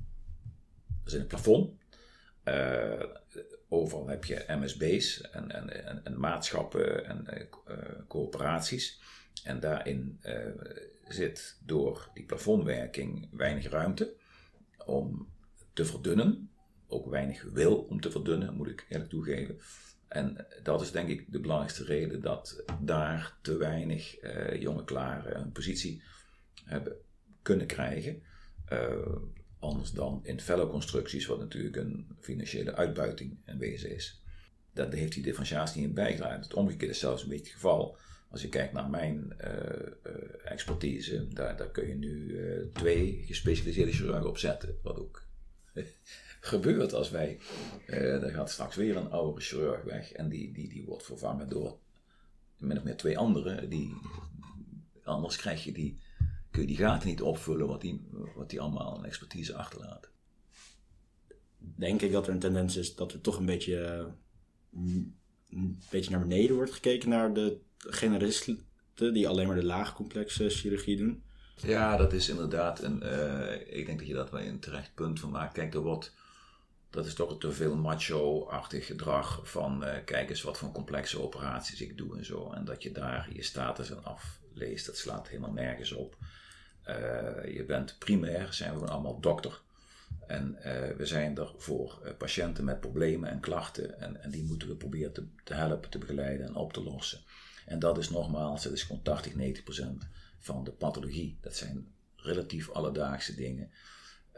is 1.05 1.13
in 1.13 1.19
het 1.19 1.29
plafond. 1.29 1.81
overal 3.69 4.09
heb 4.09 4.25
je 4.25 4.45
MSB's 4.49 5.21
en, 5.21 5.51
en, 5.51 5.87
en, 5.87 6.05
en 6.05 6.21
maatschappen 6.21 7.07
en 7.07 7.49
coöperaties. 8.09 9.01
En 9.45 9.61
daarin 9.61 10.21
zit 11.09 11.59
door 11.65 12.11
die 12.15 12.25
plafondwerking 12.25 13.29
weinig 13.33 13.69
ruimte 13.69 14.15
om 14.85 15.33
te 15.73 15.85
verdunnen. 15.85 16.51
Ook 16.87 17.07
weinig 17.07 17.43
wil 17.43 17.77
om 17.77 18.01
te 18.01 18.11
verdunnen, 18.11 18.55
moet 18.55 18.69
ik 18.69 18.87
eerlijk 18.89 19.11
toegeven. 19.11 19.59
En 20.13 20.47
dat 20.63 20.81
is 20.81 20.91
denk 20.91 21.09
ik 21.09 21.33
de 21.33 21.41
belangrijkste 21.41 21.85
reden 21.85 22.21
dat 22.21 22.65
daar 22.81 23.37
te 23.43 23.57
weinig 23.57 24.23
uh, 24.23 24.61
jonge 24.61 24.85
klaren 24.85 25.41
een 25.41 25.53
positie 25.53 26.03
hebben 26.65 26.97
kunnen 27.43 27.67
krijgen. 27.67 28.23
Uh, 28.73 29.17
anders 29.59 29.91
dan 29.91 30.21
in 30.23 30.41
fellow-constructies, 30.41 31.27
wat 31.27 31.39
natuurlijk 31.39 31.77
een 31.77 32.17
financiële 32.21 32.75
uitbuiting 32.75 33.39
in 33.47 33.59
wezen 33.59 33.91
is. 33.95 34.23
Daar 34.73 34.93
heeft 34.93 35.13
die 35.13 35.23
differentiatie 35.23 35.81
niet 35.81 35.89
in 35.89 35.95
bijgedragen. 35.95 36.41
Het 36.41 36.55
omgekeerde 36.55 36.95
is 36.95 37.01
zelfs 37.01 37.23
een 37.23 37.29
beetje 37.29 37.45
het 37.45 37.53
geval. 37.53 37.97
Als 38.31 38.43
je 38.43 38.49
kijkt 38.49 38.73
naar 38.73 38.91
mijn 38.91 39.37
uh, 39.41 40.51
expertise, 40.53 41.29
daar, 41.29 41.57
daar 41.57 41.71
kun 41.71 41.89
je 41.89 41.95
nu 41.95 42.39
twee 42.73 43.23
gespecialiseerde 43.27 43.93
chirurgen 43.93 44.29
op 44.29 44.39
zetten. 44.39 44.79
Wat 44.83 44.99
ook 44.99 45.23
gebeurt 46.41 46.93
als 46.93 47.11
wij. 47.11 47.39
Uh, 47.87 48.35
gaat 48.35 48.51
straks 48.51 48.77
weer 48.77 48.97
een 48.97 49.11
oude 49.11 49.41
chirurg 49.41 49.83
weg 49.83 50.13
en 50.13 50.29
die, 50.29 50.53
die, 50.53 50.69
die 50.69 50.85
wordt 50.85 51.05
vervangen 51.05 51.49
door 51.49 51.79
min 52.59 52.77
of 52.77 52.85
meer 52.85 52.97
twee 52.97 53.19
anderen. 53.19 53.71
Die, 53.71 53.95
anders 55.05 55.37
krijg 55.37 55.65
je 55.65 55.73
die, 55.73 55.99
kun 56.51 56.61
je 56.61 56.67
die 56.67 56.77
gaten 56.77 57.09
niet 57.09 57.23
opvullen 57.23 57.67
wat 57.67 57.81
die, 57.81 58.01
wat 58.35 58.51
die 58.51 58.61
allemaal 58.61 58.99
een 58.99 59.05
expertise 59.05 59.57
achterlaat. 59.57 60.11
Denk 61.59 62.03
ik 62.03 62.13
dat 62.13 62.27
er 62.27 62.33
een 62.33 62.39
tendens 62.39 62.77
is 62.77 62.95
dat 62.95 63.13
er 63.13 63.21
toch 63.21 63.39
een 63.39 63.47
beetje, 63.47 64.09
een 65.51 65.83
beetje 65.91 66.11
naar 66.11 66.21
beneden 66.21 66.57
wordt 66.57 66.73
gekeken 66.73 67.09
naar 67.09 67.35
de 67.35 67.61
generalisten 67.77 68.67
die 68.95 69.29
alleen 69.29 69.47
maar 69.47 69.57
de 69.57 69.65
laagcomplexe 69.65 70.49
chirurgie 70.49 70.97
doen. 70.97 71.23
Ja, 71.57 71.97
dat 71.97 72.13
is 72.13 72.29
inderdaad 72.29 72.83
een. 72.83 73.03
Uh, 73.03 73.79
ik 73.79 73.87
denk 73.87 73.99
dat 73.99 74.09
je 74.09 74.15
dat 74.15 74.31
wel 74.31 74.41
een 74.41 74.59
terecht 74.59 74.95
punt 74.95 75.21
van 75.21 75.31
maakt. 75.31 75.53
Kijk, 75.53 75.75
er 75.75 75.81
wordt. 75.81 76.13
Dat 76.91 77.07
is 77.07 77.15
toch 77.15 77.39
te 77.39 77.53
veel 77.53 77.77
macho-achtig 77.77 78.87
gedrag 78.87 79.41
van. 79.43 79.85
Uh, 79.85 79.95
kijk 80.05 80.31
eens 80.31 80.43
wat 80.43 80.59
voor 80.59 80.73
complexe 80.73 81.21
operaties 81.21 81.81
ik 81.81 81.97
doe 81.97 82.17
en 82.17 82.25
zo. 82.25 82.53
En 82.53 82.65
dat 82.65 82.83
je 82.83 82.93
daar 82.93 83.29
je 83.33 83.43
status 83.43 83.93
aan 83.93 84.05
afleest, 84.05 84.87
dat 84.87 84.97
slaat 84.97 85.29
helemaal 85.29 85.53
nergens 85.53 85.93
op. 85.93 86.17
Uh, 86.87 86.95
je 87.55 87.65
bent 87.67 87.97
primair, 87.99 88.53
zijn 88.53 88.79
we 88.79 88.87
allemaal 88.87 89.21
dokter. 89.21 89.61
En 90.27 90.59
we 90.97 91.07
zijn 91.07 91.39
er 91.39 91.53
voor 91.57 92.15
patiënten 92.19 92.65
met 92.65 92.81
problemen 92.81 93.31
en 93.31 93.41
klachten. 93.41 94.01
En, 94.01 94.23
en 94.23 94.31
die 94.31 94.45
moeten 94.45 94.69
we 94.69 94.75
proberen 94.75 95.13
te, 95.13 95.27
te 95.45 95.55
helpen, 95.55 95.91
te 95.91 95.99
begeleiden 95.99 96.47
en 96.47 96.55
op 96.55 96.73
te 96.73 96.83
lossen. 96.83 97.21
En 97.67 97.79
dat 97.79 97.99
is 97.99 98.11
nogmaals, 98.11 98.63
dat 98.63 98.73
is 98.73 98.83
gewoon 98.83 99.03
80, 99.03 99.35
90 99.35 99.65
procent 99.65 100.09
van 100.43 100.65
de 100.65 100.73
pathologie. 100.73 101.39
Dat 101.41 101.57
zijn 101.57 101.95
relatief 102.17 102.71
alledaagse 102.71 103.35
dingen, 103.35 103.71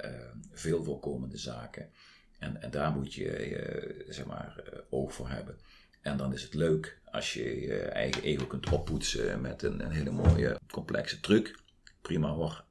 uh, 0.04 0.10
veel 0.52 0.84
voorkomende 0.84 1.36
zaken. 1.36 1.90
En, 2.38 2.62
en 2.62 2.70
daar 2.70 2.92
moet 2.92 3.14
je 3.14 4.04
zeg 4.08 4.26
maar, 4.26 4.64
uh, 4.72 4.78
oog 4.90 5.14
voor 5.14 5.28
hebben. 5.28 5.58
En 6.00 6.16
dan 6.16 6.32
is 6.32 6.42
het 6.42 6.54
leuk 6.54 7.00
als 7.04 7.32
je 7.32 7.60
je 7.60 7.78
eigen 7.78 8.22
ego 8.22 8.46
kunt 8.46 8.70
oppoetsen 8.70 9.40
met 9.40 9.62
een, 9.62 9.84
een 9.84 9.90
hele 9.90 10.10
mooie 10.10 10.60
complexe 10.72 11.20
truc. 11.20 11.62
Prima 12.00 12.28
hoor. 12.28 12.64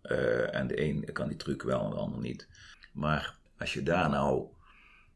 En 0.51 0.67
de 0.67 0.81
een 0.81 1.09
kan 1.13 1.27
die 1.27 1.37
truc 1.37 1.61
wel 1.61 1.83
en 1.83 1.89
de 1.89 1.95
ander 1.95 2.19
niet. 2.19 2.47
Maar 2.93 3.37
als 3.57 3.73
je 3.73 3.83
daar 3.83 4.09
nou 4.09 4.47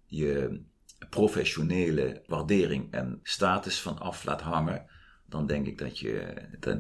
je 0.06 0.62
professionele 1.10 2.24
waardering 2.26 2.92
en 2.92 3.20
status 3.24 3.82
van 3.82 4.00
af 4.00 4.24
laat 4.24 4.42
hangen, 4.42 4.86
dan 5.30 5.48
denk 5.48 5.68
ik 5.68 5.78
dat 5.78 6.00
je, 6.00 6.34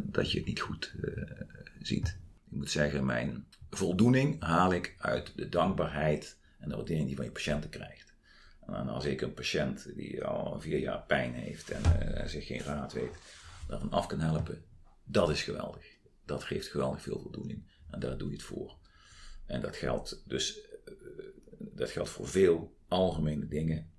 dat 0.04 0.32
je 0.32 0.38
het 0.38 0.48
niet 0.48 0.60
goed 0.60 0.94
uh, 1.02 1.24
ziet. 1.82 2.08
Ik 2.50 2.58
moet 2.58 2.72
zeggen, 2.72 3.06
mijn 3.06 3.48
voldoening 3.70 4.44
haal 4.44 4.74
ik 4.74 4.96
uit 4.98 5.34
de 5.36 5.50
dankbaarheid 5.50 6.38
en 6.60 6.70
de 6.70 6.76
waardering 6.76 7.02
die 7.02 7.10
je 7.10 7.16
van 7.16 7.26
je 7.26 7.32
patiënten 7.32 7.70
krijgt. 7.70 8.14
En 8.66 8.88
als 8.88 9.06
ik 9.06 9.22
een 9.22 9.34
patiënt 9.34 9.96
die 9.96 10.24
al 10.24 10.60
vier 10.60 10.80
jaar 10.80 11.04
pijn 11.04 11.34
heeft 11.34 11.70
en 11.70 11.82
uh, 12.10 12.26
zich 12.26 12.46
geen 12.46 12.62
raad 12.62 12.94
weet, 12.94 13.18
daarvan 13.68 13.92
af 13.92 14.08
kan 14.08 14.20
helpen, 14.20 14.64
dat 15.04 15.30
is 15.30 15.44
geweldig. 15.44 15.86
Dat 16.26 16.44
geeft 16.44 16.68
geweldig 16.68 17.02
veel 17.02 17.20
voldoening 17.20 17.64
en 17.90 18.00
daar 18.00 18.18
doe 18.18 18.28
je 18.28 18.36
het 18.36 18.44
voor. 18.44 18.78
En 19.46 19.62
dat 19.62 19.76
geldt 19.76 20.24
dus 20.26 20.58
uh, 20.58 20.94
dat 21.58 21.90
geldt 21.90 22.10
voor 22.10 22.28
veel 22.28 22.76
algemene 22.88 23.48
dingen. 23.48 23.92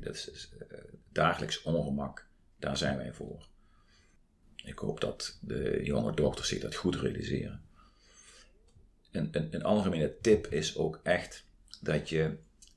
Dat 0.00 0.30
dagelijks 1.12 1.62
ongemak, 1.62 2.28
daar 2.58 2.76
zijn 2.76 2.96
wij 2.96 3.12
voor. 3.12 3.48
Ik 4.64 4.78
hoop 4.78 5.00
dat 5.00 5.38
de 5.40 5.80
jonge 5.82 6.14
dokters 6.14 6.48
zich 6.48 6.60
dat 6.60 6.74
goed 6.74 6.96
realiseren. 6.96 7.62
Een, 9.10 9.28
een, 9.32 9.62
algemene 9.62 10.16
tip 10.20 10.46
is 10.46 10.76
ook 10.76 11.00
echt 11.02 11.44
dat 11.80 12.08
je. 12.08 12.36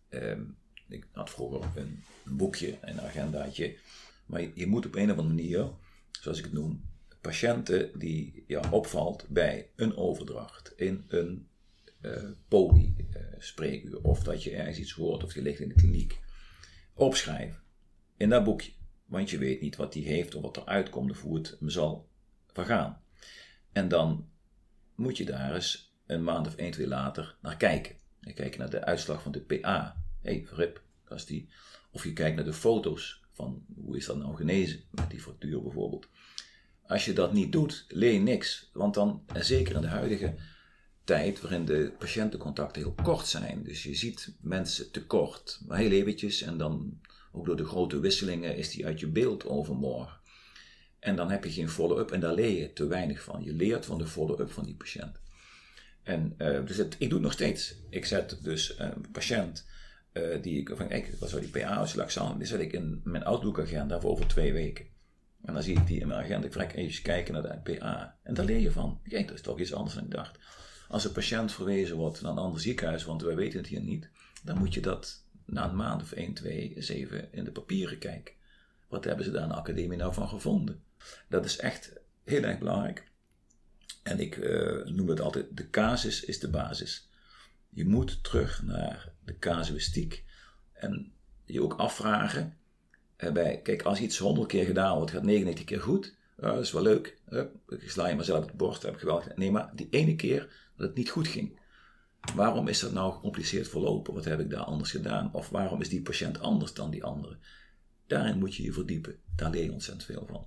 Eh, 0.10 0.40
ik 0.88 1.08
had 1.12 1.30
vroeger 1.30 1.70
een, 1.76 2.04
boekje, 2.24 2.78
een 2.82 3.02
agendaatje. 3.02 3.78
Maar 4.26 4.42
je, 4.42 4.52
je, 4.56 4.68
moet 4.68 4.86
op 4.86 4.96
een 4.96 5.12
of 5.12 5.18
andere 5.18 5.36
manier, 5.36 5.70
zoals 6.12 6.38
ik 6.38 6.44
het 6.44 6.54
noem, 6.54 6.84
patiënten 7.22 8.00
die 8.00 8.44
jou 8.48 8.72
opvalt 8.72 9.26
bij 9.30 9.70
een 9.76 9.96
overdracht 9.98 10.74
in 10.76 11.06
een 11.08 11.48
uh, 12.02 12.30
poli-spreekuur. 12.48 13.98
Uh, 13.98 14.06
of 14.06 14.24
dat 14.24 14.44
je 14.44 14.56
ergens 14.56 14.78
iets 14.78 14.92
hoort 14.92 15.24
of 15.24 15.34
je 15.34 15.42
ligt 15.42 15.60
in 15.60 15.68
de 15.68 15.76
kliniek. 15.76 16.20
Opschrijven 16.94 17.62
in 18.18 18.30
dat 18.30 18.44
boekje. 18.44 18.72
Want 19.14 19.30
je 19.30 19.38
weet 19.38 19.62
niet 19.62 19.76
wat 19.76 19.94
hij 19.94 20.04
heeft 20.04 20.36
of 20.36 20.42
wat 20.42 20.58
er 20.58 20.66
uitkomt 20.66 21.12
of 21.12 21.22
hoe 21.22 21.38
het 21.38 21.56
hem 21.60 21.70
zal 21.70 22.10
vergaan. 22.48 23.02
En 23.72 23.88
dan 23.88 24.30
moet 24.96 25.18
je 25.18 25.26
daar 25.26 25.56
eens 25.56 25.94
een 26.06 26.24
maand 26.24 26.48
of 26.48 26.56
één, 26.56 26.72
twee 26.72 26.88
later 26.88 27.38
naar 27.42 27.58
kijken. 27.58 27.96
Je 28.20 28.34
kijkt 28.34 28.58
naar 28.58 28.70
de 28.70 28.84
uitslag 28.84 29.22
van 29.22 29.32
de 29.32 29.42
PA. 29.42 30.04
Hé, 30.22 30.32
hey, 30.32 30.48
rip, 30.52 30.82
die. 31.26 31.50
Of 31.92 32.04
je 32.04 32.14
kijkt 32.14 32.36
naar 32.36 32.46
de 32.46 32.54
foto's 32.54 33.22
van 33.32 33.66
hoe 33.76 33.98
is 33.98 34.06
dat 34.06 34.18
nou 34.18 34.36
genezen 34.36 34.84
met 34.92 35.10
die 35.10 35.22
fractuur 35.22 35.62
bijvoorbeeld. 35.62 36.08
Als 36.88 37.06
je 37.06 37.14
dat 37.14 37.34
niet 37.34 37.52
doet, 37.52 37.86
leer 37.88 38.14
je 38.14 38.20
niks. 38.20 38.70
Want 38.74 38.94
dan, 38.94 39.24
en 39.34 39.46
zeker 39.46 39.76
in 39.76 39.82
de 39.82 39.88
huidige 39.88 40.36
tijd 41.04 41.42
waarin 41.42 41.66
de 41.66 41.94
patiëntencontacten 42.00 42.82
heel 42.82 42.96
kort 43.04 43.28
zijn. 43.28 43.64
Dus 43.64 43.84
je 43.84 43.96
ziet 43.96 44.36
mensen 44.42 44.92
tekort, 44.92 45.62
maar 45.68 45.78
heel 45.78 45.92
eventjes 45.92 46.42
en 46.42 46.58
dan 46.58 47.00
ook 47.34 47.46
door 47.46 47.56
de 47.56 47.66
grote 47.66 48.00
wisselingen 48.00 48.56
is 48.56 48.70
die 48.72 48.86
uit 48.86 49.00
je 49.00 49.08
beeld 49.08 49.46
overmorgen. 49.46 50.22
En 51.00 51.16
dan 51.16 51.32
heb 51.32 51.44
je 51.44 51.52
geen 51.52 51.70
follow-up 51.70 52.12
en 52.12 52.20
daar 52.20 52.34
leer 52.34 52.60
je 52.60 52.74
te 52.74 52.88
weinig 52.88 53.24
van. 53.24 53.44
Je 53.44 53.54
leert 53.54 53.86
van 53.86 53.98
de 53.98 54.08
follow-up 54.08 54.52
van 54.52 54.64
die 54.64 54.76
patiënt. 54.76 55.22
En 56.04 56.36
uh, 56.38 56.66
dus 56.66 56.78
ik 56.78 57.00
doe 57.00 57.14
het 57.14 57.22
nog 57.22 57.32
steeds. 57.32 57.76
Ik 57.90 58.06
zet 58.06 58.38
dus 58.42 58.80
een 58.80 59.06
patiënt 59.12 59.66
uh, 60.14 60.42
die 60.42 60.60
ik, 60.60 60.72
van 60.76 60.88
kijk, 60.88 61.16
wat 61.20 61.30
zou 61.30 61.42
die 61.42 61.50
PA-uitslag 61.50 62.38
die 62.38 62.48
zet 62.48 62.60
ik 62.60 62.74
in 62.74 63.02
mijn 63.04 63.24
Outlook-agenda 63.24 64.00
voor 64.00 64.12
over 64.12 64.28
twee 64.28 64.54
weken. 64.54 64.86
En 65.46 65.54
dan 65.54 65.64
zie 65.64 65.78
ik 65.78 65.88
die 65.88 66.00
in 66.00 66.08
mijn 66.08 66.24
agenda. 66.24 66.48
Ik 66.48 66.54
vraag 66.54 66.76
even 66.76 67.04
kijken 67.04 67.34
naar 67.34 67.64
de 67.64 67.78
PA. 67.78 68.18
En 68.24 68.34
daar 68.34 68.46
leer 68.46 68.60
je 68.60 68.72
van. 68.72 69.02
Kijk, 69.08 69.28
dat 69.28 69.36
is 69.36 69.42
toch 69.42 69.60
iets 69.60 69.74
anders 69.74 69.96
dan 69.96 70.04
ik 70.04 70.12
dacht. 70.12 70.40
Als 70.88 71.06
een 71.06 71.12
patiënt 71.12 71.52
verwezen 71.52 71.96
wordt 71.96 72.22
naar 72.22 72.32
een 72.32 72.38
ander 72.38 72.62
ziekenhuis, 72.62 73.04
want 73.04 73.22
wij 73.22 73.36
weten 73.36 73.60
het 73.60 73.68
hier 73.68 73.82
niet, 73.82 74.10
dan 74.44 74.58
moet 74.58 74.74
je 74.74 74.82
dat 74.82 75.23
na 75.46 75.70
een 75.70 75.76
maand 75.76 76.02
of 76.02 76.12
1, 76.12 76.34
2, 76.34 76.74
7 76.78 77.34
in 77.34 77.44
de 77.44 77.52
papieren 77.52 77.98
kijken. 77.98 78.34
Wat 78.88 79.04
hebben 79.04 79.26
ze 79.26 79.32
daar 79.32 79.44
in 79.44 79.50
de 79.50 79.56
academie 79.56 79.98
nou 79.98 80.14
van 80.14 80.28
gevonden? 80.28 80.84
Dat 81.28 81.46
is 81.46 81.58
echt 81.58 81.94
heel 82.24 82.44
erg 82.44 82.60
belangrijk. 82.60 83.12
En 84.04 84.20
ik 84.20 84.38
uh, 84.38 84.86
noem 84.86 85.08
het 85.08 85.22
altijd, 85.22 85.46
de 85.58 85.70
casus 85.70 86.24
is 86.24 86.40
de 86.40 86.50
basis. 86.50 87.10
Je 87.70 87.86
moet 87.86 88.24
terug 88.24 88.64
naar 88.64 89.12
de 89.26 89.40
casuïstiek 89.40 90.24
en 90.74 91.12
je 91.46 91.64
ook 91.64 91.74
afvragen. 91.74 92.58
Bij, 93.34 93.62
kijk, 93.62 93.82
als 93.82 94.00
iets 94.00 94.18
100 94.18 94.48
keer 94.48 94.66
gedaan 94.66 94.96
wordt, 94.96 95.12
gaat 95.12 95.24
99 95.24 95.66
keer 95.66 95.82
goed. 95.82 96.16
Dat 96.38 96.60
is 96.60 96.72
wel 96.72 96.82
leuk. 96.82 97.18
ik 97.68 97.90
sla 97.90 98.08
je 98.08 98.16
mezelf 98.16 98.44
op 98.44 98.52
de 98.52 98.58
borst, 98.58 98.82
heb 98.82 98.96
geweldig. 98.96 99.36
Nee, 99.36 99.52
maar 99.52 99.72
die 99.76 99.88
ene 99.90 100.16
keer 100.16 100.72
dat 100.78 100.88
het 100.88 100.96
niet 100.96 101.10
goed 101.10 101.28
ging. 101.28 101.60
Waarom 102.36 102.68
is 102.68 102.80
dat 102.80 102.92
nou 102.92 103.14
gecompliceerd 103.14 103.68
verlopen? 103.68 104.14
Wat 104.14 104.26
heb 104.26 104.40
ik 104.40 104.50
daar 104.50 104.64
anders 104.64 104.92
gedaan? 104.92 105.34
Of 105.34 105.50
waarom 105.50 105.82
is 105.82 105.90
die 105.90 106.02
patiënt 106.02 106.40
anders 106.40 106.74
dan 106.74 106.92
die 106.92 107.04
andere? 107.04 107.38
Daarin 108.08 108.40
moet 108.40 108.56
je 108.56 108.64
je 108.64 108.74
verdiepen. 108.74 109.20
Daar 109.36 109.50
leer 109.50 109.64
je 109.64 109.72
ontzettend 109.72 110.06
veel 110.06 110.26
van. 110.30 110.46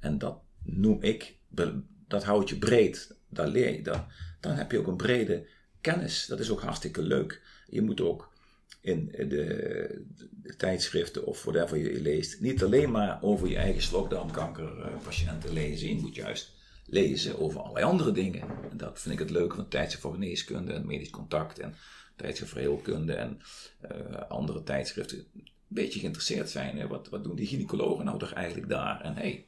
En 0.00 0.18
dat 0.18 0.40
noem 0.62 1.02
ik, 1.02 1.36
dat 2.08 2.24
houdt 2.24 2.48
je 2.48 2.58
breed. 2.58 3.16
Daar 3.28 3.48
leer 3.48 3.72
je. 3.72 3.82
Dan, 4.40 4.54
heb 4.54 4.70
je 4.70 4.78
ook 4.78 4.86
een 4.86 4.96
brede 4.96 5.46
kennis. 5.80 6.26
Dat 6.26 6.40
is 6.40 6.50
ook 6.50 6.60
hartstikke 6.60 7.02
leuk. 7.02 7.42
Je 7.66 7.82
moet 7.82 8.00
ook 8.00 8.32
in 8.80 9.06
de, 9.06 10.04
de 10.42 10.56
tijdschriften 10.56 11.26
of 11.26 11.42
whatever 11.44 11.76
je 11.76 12.00
leest, 12.00 12.40
niet 12.40 12.62
alleen 12.62 12.90
maar 12.90 13.22
over 13.22 13.48
je 13.48 13.56
eigen 13.56 13.82
slokdarmkankerpatiënten 13.82 15.52
lezen. 15.52 15.88
Je 15.88 16.00
moet 16.00 16.14
juist 16.14 16.52
lezen 16.84 17.38
over 17.38 17.60
allerlei 17.60 17.84
andere 17.84 18.12
dingen. 18.12 18.42
En 18.70 18.76
dat 18.76 19.00
vind 19.00 19.14
ik 19.14 19.20
het 19.20 19.30
leuke 19.30 19.54
van 19.54 19.68
tijdschrift 19.68 20.02
voor 20.02 20.12
geneeskunde 20.12 20.72
en 20.72 20.86
medisch 20.86 21.10
contact 21.10 21.58
en 21.58 21.74
tijdschrift 22.16 22.52
voor 22.52 22.60
heelkunde 22.60 23.14
en 23.14 23.40
uh, 23.92 24.16
andere 24.28 24.62
tijdschriften. 24.62 25.18
Een 25.18 25.44
beetje 25.68 26.00
geïnteresseerd 26.00 26.50
zijn. 26.50 26.78
Hè? 26.78 26.86
Wat, 26.86 27.08
wat 27.08 27.24
doen 27.24 27.36
die 27.36 27.46
gynaecologen 27.46 28.04
nou 28.04 28.18
toch 28.18 28.32
eigenlijk 28.32 28.68
daar? 28.68 29.00
En 29.00 29.14
hey, 29.14 29.46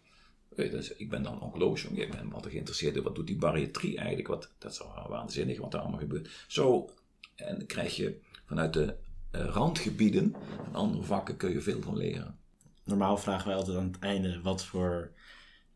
dus 0.56 0.94
ik 0.94 1.10
ben 1.10 1.22
dan 1.22 1.40
oncoloog, 1.40 1.84
ik 1.84 2.10
ben 2.10 2.32
altijd 2.32 2.52
geïnteresseerd 2.52 2.96
in 2.96 3.02
wat 3.02 3.14
doet 3.14 3.26
die 3.26 3.36
bariatrie 3.36 3.96
eigenlijk. 3.96 4.28
Wat, 4.28 4.50
dat 4.58 4.72
is 4.72 4.78
wel 4.78 5.06
waanzinnig 5.08 5.58
wat 5.58 5.74
er 5.74 5.80
allemaal 5.80 5.98
gebeurt. 5.98 6.44
Zo, 6.48 6.90
en 7.34 7.58
dan 7.58 7.66
krijg 7.66 7.96
je 7.96 8.20
vanuit 8.44 8.72
de 8.72 8.94
uh, 9.32 9.44
randgebieden 9.44 10.34
en 10.64 10.74
andere 10.74 11.02
vakken 11.02 11.36
kun 11.36 11.50
je 11.50 11.60
veel 11.60 11.82
van 11.82 11.96
leren. 11.96 12.38
Normaal 12.84 13.16
vragen 13.16 13.48
wij 13.48 13.56
altijd 13.56 13.76
aan 13.76 13.86
het 13.92 13.98
einde 13.98 14.40
wat 14.40 14.64
voor 14.64 15.10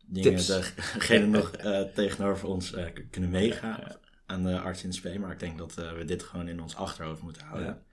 dingen 0.09 0.47
degene 0.47 1.25
nog 1.25 1.63
uh, 1.63 1.81
tegenover 1.81 2.47
ons 2.47 2.73
uh, 2.73 2.85
kunnen 3.09 3.29
meegaan 3.29 3.97
aan 4.25 4.43
de 4.43 4.59
arts 4.59 4.83
in 4.83 4.93
SP. 4.97 5.05
Maar 5.19 5.31
ik 5.31 5.39
denk 5.39 5.57
dat 5.57 5.75
uh, 5.79 5.93
we 5.93 6.05
dit 6.05 6.23
gewoon 6.23 6.47
in 6.47 6.61
ons 6.61 6.75
achterhoofd 6.75 7.21
moeten 7.21 7.45
houden. 7.45 7.83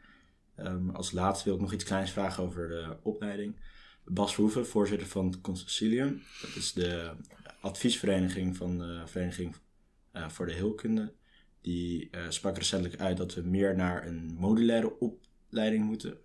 Um, 0.59 0.91
als 0.91 1.13
laatste 1.13 1.45
wil 1.45 1.55
ik 1.55 1.61
nog 1.61 1.73
iets 1.73 1.85
kleins 1.85 2.11
vragen 2.11 2.43
over 2.43 2.69
de 2.69 2.97
opleiding. 3.03 3.57
Bas 4.05 4.35
Verhoeven, 4.35 4.67
voorzitter 4.67 5.09
van 5.09 5.27
het 5.27 5.41
Concilium. 5.41 6.23
Dat 6.43 6.55
is 6.55 6.73
de 6.73 7.11
adviesvereniging 7.61 8.57
van 8.57 8.79
de 8.79 9.03
Vereniging 9.07 9.57
voor 10.29 10.47
de 10.47 10.53
Heelkunde. 10.53 11.13
Die 11.61 12.11
sprak 12.29 12.57
recentelijk 12.57 13.01
uit 13.01 13.17
dat 13.17 13.35
we 13.35 13.41
meer 13.41 13.77
naar 13.77 14.07
een 14.07 14.35
modulaire 14.39 14.97
leiding 15.49 15.85
moeten 15.85 16.19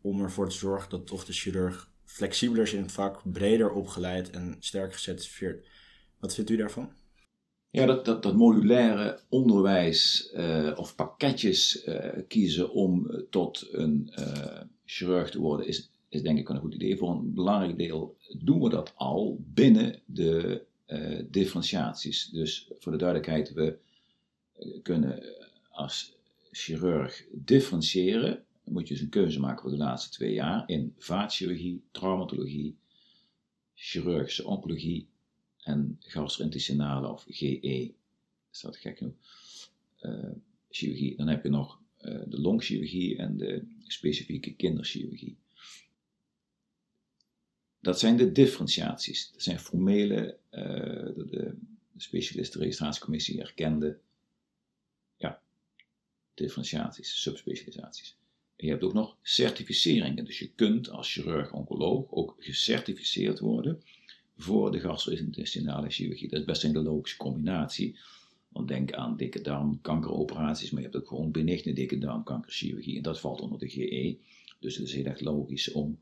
om 0.00 0.22
ervoor 0.22 0.48
te 0.48 0.56
zorgen 0.56 0.90
dat 0.90 1.06
toch 1.06 1.24
de 1.24 1.32
chirurg 1.32 1.90
flexibeler 2.06 2.62
is 2.62 2.72
in 2.72 2.82
het 2.82 2.92
vak, 2.92 3.22
breder 3.32 3.72
opgeleid 3.72 4.30
en 4.30 4.56
sterk 4.58 4.92
gecertificeerd. 4.92 5.66
Wat 6.18 6.34
vindt 6.34 6.50
u 6.50 6.56
daarvan? 6.56 6.90
Ja, 7.70 7.86
dat, 7.86 8.04
dat, 8.04 8.22
dat 8.22 8.36
modulaire 8.36 9.20
onderwijs 9.28 10.32
uh, 10.34 10.72
of 10.76 10.94
pakketjes 10.94 11.86
uh, 11.86 12.08
kiezen 12.28 12.72
om 12.72 13.10
uh, 13.10 13.20
tot 13.30 13.68
een 13.72 14.12
chirurg 14.84 15.30
te 15.30 15.40
worden, 15.40 15.66
is, 15.66 15.90
is 16.08 16.22
denk 16.22 16.38
ik 16.38 16.48
een 16.48 16.60
goed 16.60 16.74
idee. 16.74 16.96
Voor 16.96 17.10
een 17.10 17.34
belangrijk 17.34 17.78
deel 17.78 18.16
doen 18.38 18.60
we 18.60 18.68
dat 18.68 18.92
al 18.96 19.38
binnen 19.40 20.00
de 20.04 20.64
differentiaties. 21.30 22.28
Dus 22.28 22.70
voor 22.78 22.92
de 22.92 22.98
duidelijkheid, 22.98 23.52
we 23.52 23.78
kunnen 24.82 25.24
als 25.70 26.16
chirurg 26.50 27.24
differentiëren. 27.32 28.44
Dan 28.66 28.74
moet 28.74 28.88
je 28.88 28.94
dus 28.94 29.02
een 29.02 29.08
keuze 29.08 29.40
maken 29.40 29.62
voor 29.62 29.70
de 29.70 29.76
laatste 29.76 30.10
twee 30.10 30.32
jaar 30.32 30.68
in 30.68 30.94
vaatchirurgie, 30.98 31.84
traumatologie, 31.90 32.76
chirurgische 33.74 34.46
oncologie 34.46 35.08
en 35.62 35.96
gastrointestinale 36.00 37.08
of 37.08 37.24
GE. 37.28 37.94
Is 38.52 38.60
dat 38.60 38.76
gek 38.76 38.98
genoeg? 38.98 39.16
Uh, 40.00 40.32
chirurgie. 40.70 41.16
Dan 41.16 41.28
heb 41.28 41.42
je 41.42 41.48
nog 41.48 41.80
uh, 42.00 42.22
de 42.26 42.40
longchirurgie 42.40 43.16
en 43.16 43.36
de 43.36 43.66
specifieke 43.86 44.54
kinderchirurgie. 44.54 45.36
Dat 47.80 47.98
zijn 47.98 48.16
de 48.16 48.32
differentiaties. 48.32 49.30
Dat 49.32 49.42
zijn 49.42 49.58
formele, 49.58 50.38
uh, 50.50 50.60
de, 50.60 51.26
de 51.30 51.54
specialistenregistratiecommissie 51.96 53.40
erkende 53.40 53.98
ja, 55.16 55.42
differentiaties, 56.34 57.22
subspecialisaties. 57.22 58.16
Je 58.56 58.68
hebt 58.68 58.82
ook 58.82 58.92
nog 58.92 59.16
certificeringen. 59.22 60.24
Dus 60.24 60.38
je 60.38 60.50
kunt 60.54 60.90
als 60.90 61.12
chirurg-oncoloog 61.12 62.10
ook 62.10 62.36
gecertificeerd 62.38 63.38
worden 63.38 63.82
voor 64.36 64.72
de 64.72 64.80
gastrointestinale 64.80 65.90
chirurgie. 65.90 66.28
Dat 66.28 66.40
is 66.40 66.44
best 66.46 66.64
een 66.64 66.82
logische 66.82 67.16
combinatie. 67.16 67.98
Want 68.48 68.68
denk 68.68 68.92
aan 68.92 69.16
dikke 69.16 69.40
darmkankeroperaties, 69.40 70.70
maar 70.70 70.82
je 70.82 70.88
hebt 70.88 71.02
ook 71.02 71.08
gewoon 71.08 71.30
benigne 71.30 71.72
dikke 71.72 71.98
darmkankerchirurgie. 71.98 72.96
En 72.96 73.02
dat 73.02 73.20
valt 73.20 73.40
onder 73.40 73.58
de 73.58 73.68
GE. 73.68 74.16
Dus 74.60 74.76
het 74.76 74.86
is 74.86 74.94
heel 74.94 75.04
erg 75.04 75.20
logisch 75.20 75.72
om 75.72 75.98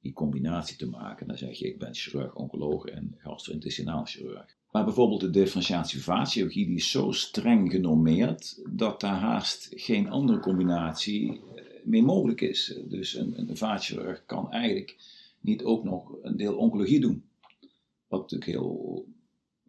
die 0.00 0.12
combinatie 0.12 0.76
te 0.76 0.88
maken. 0.88 1.26
Dan 1.26 1.36
zeg 1.36 1.58
je, 1.58 1.66
ik 1.66 1.78
ben 1.78 1.94
chirurg, 1.94 2.34
oncoloog 2.34 2.84
en 2.84 3.14
gastrointestinaal 3.18 4.04
chirurg. 4.04 4.56
Maar 4.72 4.84
bijvoorbeeld 4.84 5.20
de 5.20 5.30
differentiatie 5.30 6.02
vaatchirurgie, 6.02 6.66
die 6.66 6.76
is 6.76 6.90
zo 6.90 7.12
streng 7.12 7.70
genormeerd 7.70 8.62
dat 8.70 9.00
daar 9.00 9.18
haast 9.18 9.68
geen 9.70 10.10
andere 10.10 10.40
combinatie 10.40 11.40
meer 11.88 12.04
mogelijk 12.04 12.40
is. 12.40 12.78
Dus 12.84 13.14
een, 13.14 13.48
een 13.48 13.56
vaatchirurg 13.56 14.22
kan 14.26 14.52
eigenlijk 14.52 14.96
niet 15.40 15.64
ook 15.64 15.84
nog 15.84 16.12
een 16.22 16.36
deel 16.36 16.56
oncologie 16.56 17.00
doen. 17.00 17.24
Wat 18.06 18.20
natuurlijk 18.20 18.50
heel 18.50 19.06